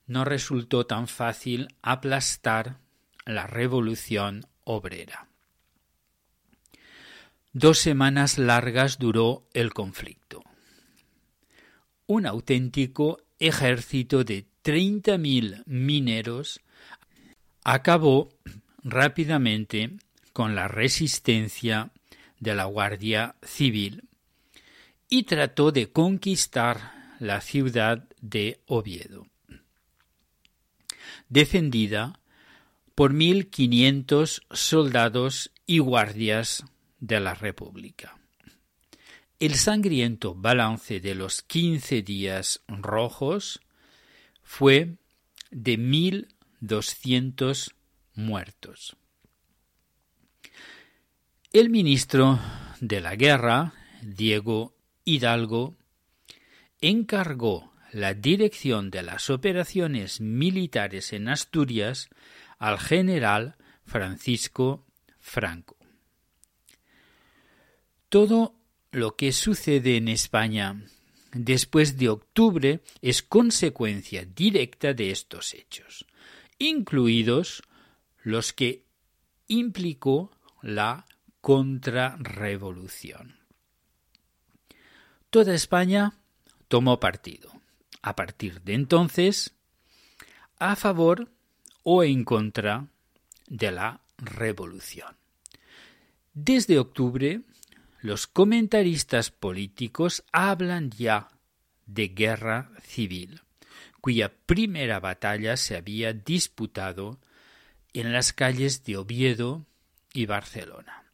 no 0.06 0.24
resultó 0.24 0.86
tan 0.86 1.08
fácil 1.08 1.68
aplastar 1.82 2.78
la 3.24 3.46
revolución 3.46 4.46
obrera. 4.66 5.28
Dos 7.52 7.78
semanas 7.78 8.36
largas 8.36 8.98
duró 8.98 9.48
el 9.54 9.72
conflicto. 9.72 10.42
Un 12.06 12.26
auténtico 12.26 13.22
ejército 13.38 14.24
de 14.24 14.46
treinta 14.60 15.16
mil 15.16 15.62
mineros 15.64 16.60
acabó 17.64 18.28
rápidamente 18.82 19.96
con 20.32 20.54
la 20.54 20.68
resistencia 20.68 21.92
de 22.38 22.54
la 22.54 22.64
Guardia 22.64 23.36
Civil 23.42 24.04
y 25.08 25.22
trató 25.22 25.72
de 25.72 25.90
conquistar 25.90 27.16
la 27.18 27.40
ciudad 27.40 28.08
de 28.20 28.60
Oviedo, 28.66 29.26
defendida 31.28 32.20
por 32.96 33.12
mil 33.12 33.50
quinientos 33.50 34.42
soldados 34.50 35.52
y 35.66 35.78
guardias 35.80 36.64
de 36.98 37.20
la 37.20 37.34
República. 37.34 38.18
El 39.38 39.54
sangriento 39.56 40.34
balance 40.34 40.98
de 41.00 41.14
los 41.14 41.42
quince 41.42 42.00
días 42.00 42.62
rojos 42.66 43.60
fue 44.42 44.96
de 45.50 45.76
mil 45.76 46.34
doscientos 46.60 47.74
muertos. 48.14 48.96
El 51.52 51.68
ministro 51.68 52.40
de 52.80 53.02
la 53.02 53.14
Guerra, 53.14 53.74
Diego 54.00 54.74
Hidalgo, 55.04 55.76
encargó 56.80 57.74
la 57.92 58.14
dirección 58.14 58.90
de 58.90 59.02
las 59.02 59.28
operaciones 59.28 60.22
militares 60.22 61.12
en 61.12 61.28
Asturias 61.28 62.08
al 62.58 62.78
general 62.78 63.56
Francisco 63.84 64.86
Franco. 65.18 65.76
Todo 68.08 68.54
lo 68.90 69.16
que 69.16 69.32
sucede 69.32 69.96
en 69.96 70.08
España 70.08 70.82
después 71.32 71.96
de 71.98 72.08
octubre 72.08 72.82
es 73.02 73.22
consecuencia 73.22 74.24
directa 74.24 74.94
de 74.94 75.10
estos 75.10 75.52
hechos, 75.54 76.06
incluidos 76.58 77.62
los 78.22 78.52
que 78.52 78.86
implicó 79.48 80.30
la 80.62 81.04
contrarrevolución 81.40 83.46
toda 85.36 85.54
España 85.54 86.14
tomó 86.66 86.98
partido, 86.98 87.52
a 88.00 88.16
partir 88.16 88.62
de 88.62 88.72
entonces, 88.72 89.54
a 90.58 90.76
favor 90.76 91.30
o 91.88 92.02
en 92.02 92.24
contra 92.24 92.88
de 93.46 93.70
la 93.70 94.00
revolución. 94.18 95.14
Desde 96.34 96.80
octubre, 96.80 97.42
los 98.00 98.26
comentaristas 98.26 99.30
políticos 99.30 100.24
hablan 100.32 100.90
ya 100.90 101.28
de 101.86 102.08
guerra 102.08 102.72
civil, 102.82 103.40
cuya 104.00 104.32
primera 104.46 104.98
batalla 104.98 105.56
se 105.56 105.76
había 105.76 106.12
disputado 106.12 107.20
en 107.92 108.12
las 108.12 108.32
calles 108.32 108.82
de 108.82 108.96
Oviedo 108.96 109.64
y 110.12 110.26
Barcelona. 110.26 111.04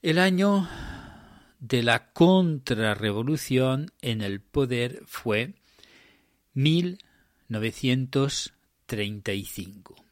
El 0.00 0.18
año 0.18 0.66
de 1.58 1.82
la 1.82 2.10
contrarrevolución 2.14 3.92
en 4.00 4.22
el 4.22 4.40
poder 4.40 5.02
fue 5.04 5.52
1935. 7.50 10.10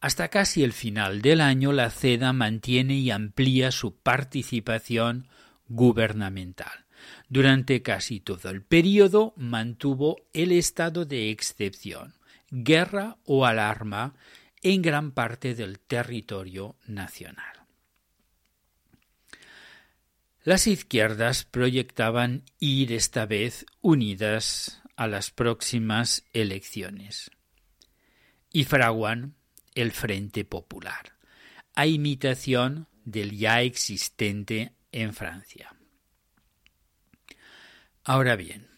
Hasta 0.00 0.28
casi 0.28 0.62
el 0.62 0.72
final 0.72 1.20
del 1.22 1.40
año 1.40 1.72
la 1.72 1.90
CEDA 1.90 2.32
mantiene 2.32 2.94
y 2.94 3.10
amplía 3.10 3.72
su 3.72 3.96
participación 3.96 5.26
gubernamental. 5.68 6.86
Durante 7.28 7.82
casi 7.82 8.20
todo 8.20 8.50
el 8.50 8.62
periodo 8.62 9.32
mantuvo 9.36 10.16
el 10.32 10.52
estado 10.52 11.04
de 11.04 11.30
excepción, 11.30 12.14
guerra 12.50 13.16
o 13.24 13.46
alarma 13.46 14.14
en 14.62 14.82
gran 14.82 15.12
parte 15.12 15.54
del 15.54 15.80
territorio 15.80 16.76
nacional. 16.86 17.44
Las 20.44 20.68
izquierdas 20.68 21.44
proyectaban 21.44 22.44
ir 22.60 22.92
esta 22.92 23.26
vez 23.26 23.66
unidas 23.80 24.80
a 24.96 25.06
las 25.06 25.30
próximas 25.30 26.24
elecciones 26.32 27.30
y 28.50 28.64
fraguan 28.64 29.34
el 29.74 29.92
Frente 29.92 30.44
Popular, 30.44 31.12
a 31.74 31.86
imitación 31.86 32.88
del 33.04 33.36
ya 33.36 33.60
existente 33.60 34.72
en 34.92 35.12
Francia. 35.12 35.76
Ahora 38.02 38.36
bien, 38.36 38.68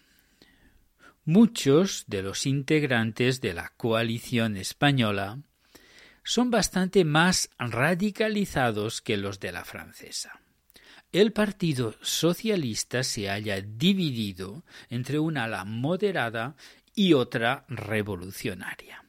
muchos 1.24 2.04
de 2.08 2.22
los 2.22 2.46
integrantes 2.46 3.40
de 3.40 3.54
la 3.54 3.68
coalición 3.76 4.56
española 4.56 5.40
son 6.24 6.50
bastante 6.50 7.04
más 7.04 7.48
radicalizados 7.58 9.00
que 9.00 9.16
los 9.16 9.38
de 9.38 9.52
la 9.52 9.64
francesa. 9.64 10.37
El 11.12 11.32
Partido 11.32 11.94
Socialista 12.02 13.02
se 13.02 13.28
halla 13.28 13.62
dividido 13.62 14.64
entre 14.90 15.18
una 15.18 15.44
ala 15.44 15.64
moderada 15.64 16.54
y 16.94 17.14
otra 17.14 17.64
revolucionaria, 17.68 19.04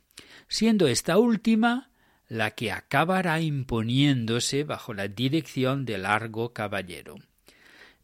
siendo 0.48 0.88
esta 0.88 1.18
última 1.18 1.92
la 2.30 2.52
que 2.52 2.72
acabará 2.72 3.42
imponiéndose 3.42 4.64
bajo 4.64 4.94
la 4.94 5.10
dirección 5.10 5.84
de 5.84 5.98
Largo 5.98 6.54
Caballero. 6.54 7.16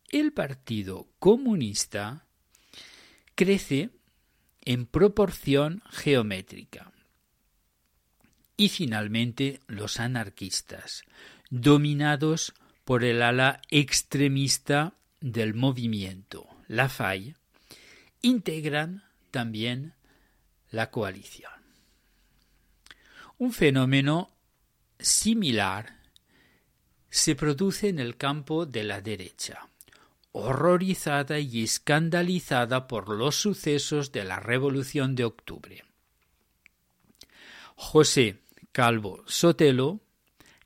El 0.09 0.33
Partido 0.33 1.07
Comunista 1.19 2.25
crece 3.35 3.91
en 4.61 4.87
proporción 4.87 5.83
geométrica. 5.89 6.91
Y 8.57 8.69
finalmente 8.69 9.59
los 9.67 9.99
anarquistas, 9.99 11.03
dominados 11.49 12.53
por 12.85 13.03
el 13.03 13.21
ala 13.23 13.61
extremista 13.69 14.93
del 15.19 15.55
movimiento, 15.55 16.47
la 16.67 16.87
FAI, 16.87 17.35
integran 18.21 19.03
también 19.31 19.93
la 20.69 20.91
coalición. 20.91 21.51
Un 23.37 23.51
fenómeno 23.51 24.29
similar 24.99 25.99
se 27.09 27.35
produce 27.35 27.89
en 27.89 27.99
el 27.99 28.17
campo 28.17 28.65
de 28.65 28.83
la 28.83 29.01
derecha, 29.01 29.67
horrorizada 30.31 31.39
y 31.39 31.63
escandalizada 31.63 32.87
por 32.87 33.09
los 33.09 33.35
sucesos 33.35 34.11
de 34.11 34.25
la 34.25 34.39
Revolución 34.39 35.15
de 35.15 35.25
Octubre. 35.25 35.83
José 37.75 38.41
Calvo 38.71 39.23
Sotelo 39.25 40.01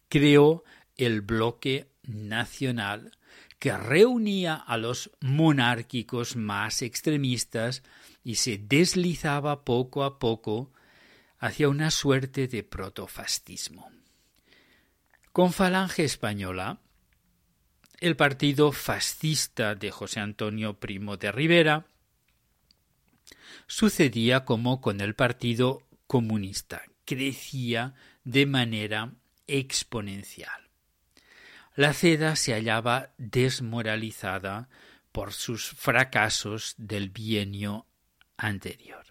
creó 0.10 0.64
el 0.98 1.22
bloque 1.22 1.89
nacional 2.10 3.12
que 3.60 3.76
reunía 3.78 4.56
a 4.56 4.78
los 4.78 5.12
monárquicos 5.22 6.36
más 6.36 6.82
extremistas 6.82 7.84
y 8.24 8.36
se 8.36 8.58
deslizaba 8.58 9.64
poco 9.64 10.04
a 10.04 10.20
poco 10.20 10.72
hacia 11.38 11.70
una 11.70 11.92
suerte 11.92 12.48
de 12.48 12.64
protofascismo. 12.64 13.92
Con 15.32 15.54
Falange 15.54 16.04
Española, 16.04 16.80
el 18.00 18.16
partido 18.16 18.72
fascista 18.72 19.76
de 19.76 19.92
José 19.92 20.22
Antonio 20.22 20.80
Primo 20.80 21.18
de 21.18 21.32
Rivera, 21.32 21.86
sucedía 23.68 24.46
como 24.46 24.82
con 24.82 25.02
el 25.02 25.16
partido 25.16 25.84
comunista, 26.08 26.82
crecía 27.06 27.94
de 28.24 28.46
manera 28.46 29.14
exponencial. 29.48 30.69
La 31.80 31.94
CEDA 31.94 32.36
se 32.36 32.52
hallaba 32.52 33.14
desmoralizada 33.18 34.68
por 35.14 35.32
sus 35.32 35.64
fracasos 35.64 36.76
del 36.78 37.10
bienio 37.10 37.86
anterior. 38.36 39.06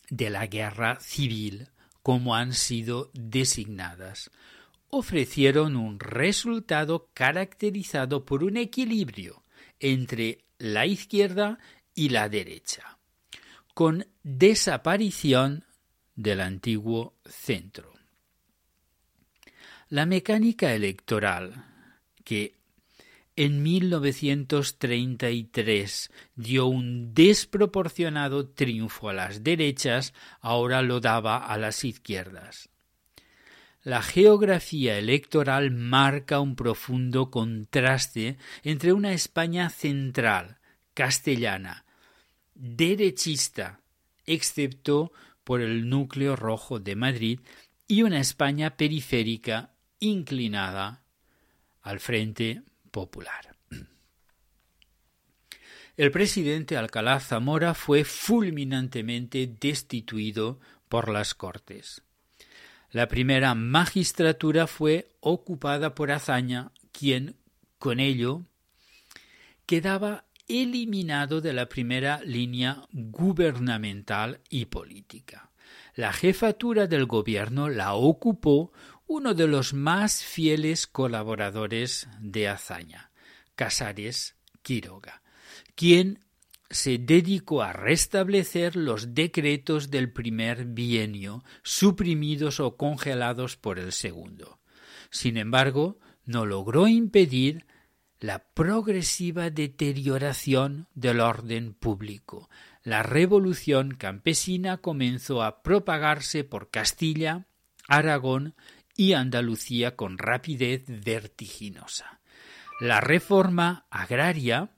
de 0.09 0.31
la 0.31 0.47
guerra 0.47 0.99
civil, 0.99 1.69
como 2.01 2.35
han 2.35 2.55
sido 2.55 3.11
designadas, 3.13 4.31
ofrecieron 4.89 5.75
un 5.75 5.99
resultado 5.99 7.09
caracterizado 7.13 8.25
por 8.25 8.43
un 8.43 8.57
equilibrio 8.57 9.43
entre 9.79 10.43
la 10.57 10.85
izquierda 10.85 11.59
y 11.95 12.09
la 12.09 12.29
derecha, 12.29 12.99
con 13.73 14.05
desaparición 14.23 15.65
del 16.15 16.41
antiguo 16.41 17.15
centro. 17.25 17.93
La 19.89 20.05
mecánica 20.05 20.73
electoral, 20.73 21.65
que 22.23 22.53
en 23.35 23.63
1933 23.63 26.11
dio 26.35 26.67
un 26.67 27.13
desproporcionado 27.13 28.49
triunfo 28.49 29.09
a 29.09 29.13
las 29.13 29.43
derechas, 29.43 30.13
ahora 30.41 30.81
lo 30.81 30.99
daba 30.99 31.37
a 31.37 31.57
las 31.57 31.85
izquierdas. 31.85 32.69
La 33.83 34.01
geografía 34.01 34.97
electoral 34.97 35.71
marca 35.71 36.41
un 36.41 36.57
profundo 36.57 37.31
contraste 37.31 38.37
entre 38.63 38.91
una 38.91 39.13
España 39.13 39.69
central, 39.69 40.57
castellana, 40.93 41.85
derechista, 42.55 43.79
excepto 44.25 45.13
por 45.45 45.61
el 45.61 45.89
núcleo 45.89 46.35
rojo 46.35 46.79
de 46.79 46.95
Madrid, 46.97 47.39
y 47.87 48.03
una 48.03 48.19
España 48.19 48.75
periférica 48.75 49.73
inclinada 49.99 51.01
al 51.81 52.01
Frente 52.01 52.61
Popular. 52.91 53.55
El 55.95 56.11
presidente 56.11 56.77
Alcalá 56.77 57.19
Zamora 57.19 57.73
fue 57.73 58.03
fulminantemente 58.03 59.47
destituido 59.59 60.59
por 60.87 61.09
las 61.09 61.33
Cortes. 61.33 62.03
La 62.91 63.07
primera 63.07 63.53
magistratura 63.53 64.65
fue 64.65 65.11
ocupada 65.19 65.93
por 65.93 66.11
Azaña, 66.11 66.71
quien, 66.91 67.35
con 67.77 67.99
ello, 67.99 68.43
quedaba 69.65 70.25
eliminado 70.47 71.41
de 71.41 71.53
la 71.53 71.69
primera 71.69 72.21
línea 72.23 72.87
gubernamental 72.91 74.41
y 74.49 74.65
política. 74.65 75.51
La 75.93 76.13
jefatura 76.13 76.87
del 76.87 77.05
gobierno 77.05 77.69
la 77.69 77.93
ocupó 77.93 78.71
uno 79.05 79.35
de 79.35 79.47
los 79.47 79.73
más 79.73 80.23
fieles 80.23 80.87
colaboradores 80.87 82.07
de 82.19 82.47
Azaña, 82.47 83.11
Casares 83.55 84.35
Quiroga, 84.63 85.21
quien 85.75 86.25
se 86.69 86.97
dedicó 86.99 87.63
a 87.63 87.73
restablecer 87.73 88.75
los 88.75 89.15
decretos 89.15 89.89
del 89.89 90.11
primer 90.11 90.65
bienio, 90.65 91.43
suprimidos 91.63 92.59
o 92.59 92.77
congelados 92.77 93.57
por 93.57 93.79
el 93.79 93.91
segundo. 93.91 94.59
Sin 95.09 95.37
embargo, 95.37 95.99
no 96.25 96.45
logró 96.45 96.87
impedir 96.87 97.65
la 98.19 98.39
progresiva 98.53 99.49
deterioración 99.49 100.87
del 100.93 101.21
orden 101.21 101.73
público. 101.73 102.49
La 102.83 103.01
revolución 103.01 103.95
campesina 103.95 104.77
comenzó 104.77 105.41
a 105.41 105.63
propagarse 105.63 106.43
por 106.43 106.69
Castilla, 106.69 107.47
Aragón 107.87 108.55
y 108.95 109.13
Andalucía 109.13 109.95
con 109.95 110.17
rapidez 110.17 110.83
vertiginosa. 110.87 112.19
La 112.79 113.01
reforma 113.01 113.85
agraria, 113.89 114.71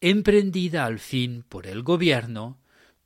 emprendida 0.00 0.84
al 0.84 0.98
fin 0.98 1.44
por 1.48 1.66
el 1.66 1.82
gobierno, 1.82 2.58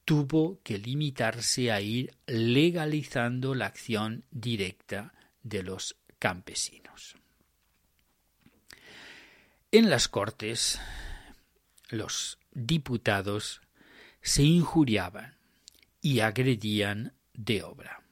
tuvo 0.05 0.61
que 0.63 0.79
limitarse 0.79 1.73
a 1.73 1.81
ir 1.81 2.15
legalizando 2.27 3.55
la 3.55 3.67
acción 3.67 4.25
directa 4.31 5.15
de 5.43 5.63
los 5.63 5.97
campesinos. 6.19 7.17
En 9.73 9.91
las 9.91 10.09
Cortes, 10.09 10.81
los 11.89 12.39
diputados 12.53 13.61
se 14.21 14.45
injuriaban 14.45 15.37
y 16.01 16.21
agredían 16.21 17.15
de 17.33 17.63
obra. 17.65 18.04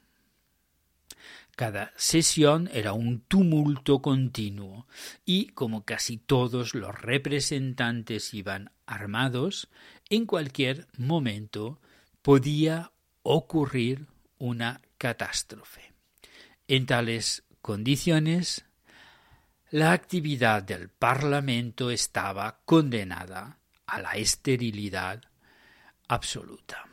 Cada 1.55 1.93
sesión 1.95 2.67
era 2.73 2.93
un 2.93 3.21
tumulto 3.21 4.01
continuo 4.01 4.87
y, 5.23 5.47
como 5.49 5.85
casi 5.85 6.17
todos 6.17 6.73
los 6.73 6.99
representantes 6.99 8.33
iban 8.33 8.71
armados, 8.87 9.69
en 10.09 10.25
cualquier 10.25 10.87
momento 10.97 11.79
podía 12.23 12.91
ocurrir 13.21 14.07
una 14.39 14.81
catástrofe. 14.97 15.93
En 16.67 16.87
tales 16.87 17.43
condiciones, 17.61 18.65
la 19.69 19.91
actividad 19.91 20.63
del 20.63 20.89
Parlamento 20.89 21.91
estaba 21.91 22.61
condenada 22.65 23.59
a 23.85 24.01
la 24.01 24.13
esterilidad 24.13 25.21
absoluta. 26.07 26.92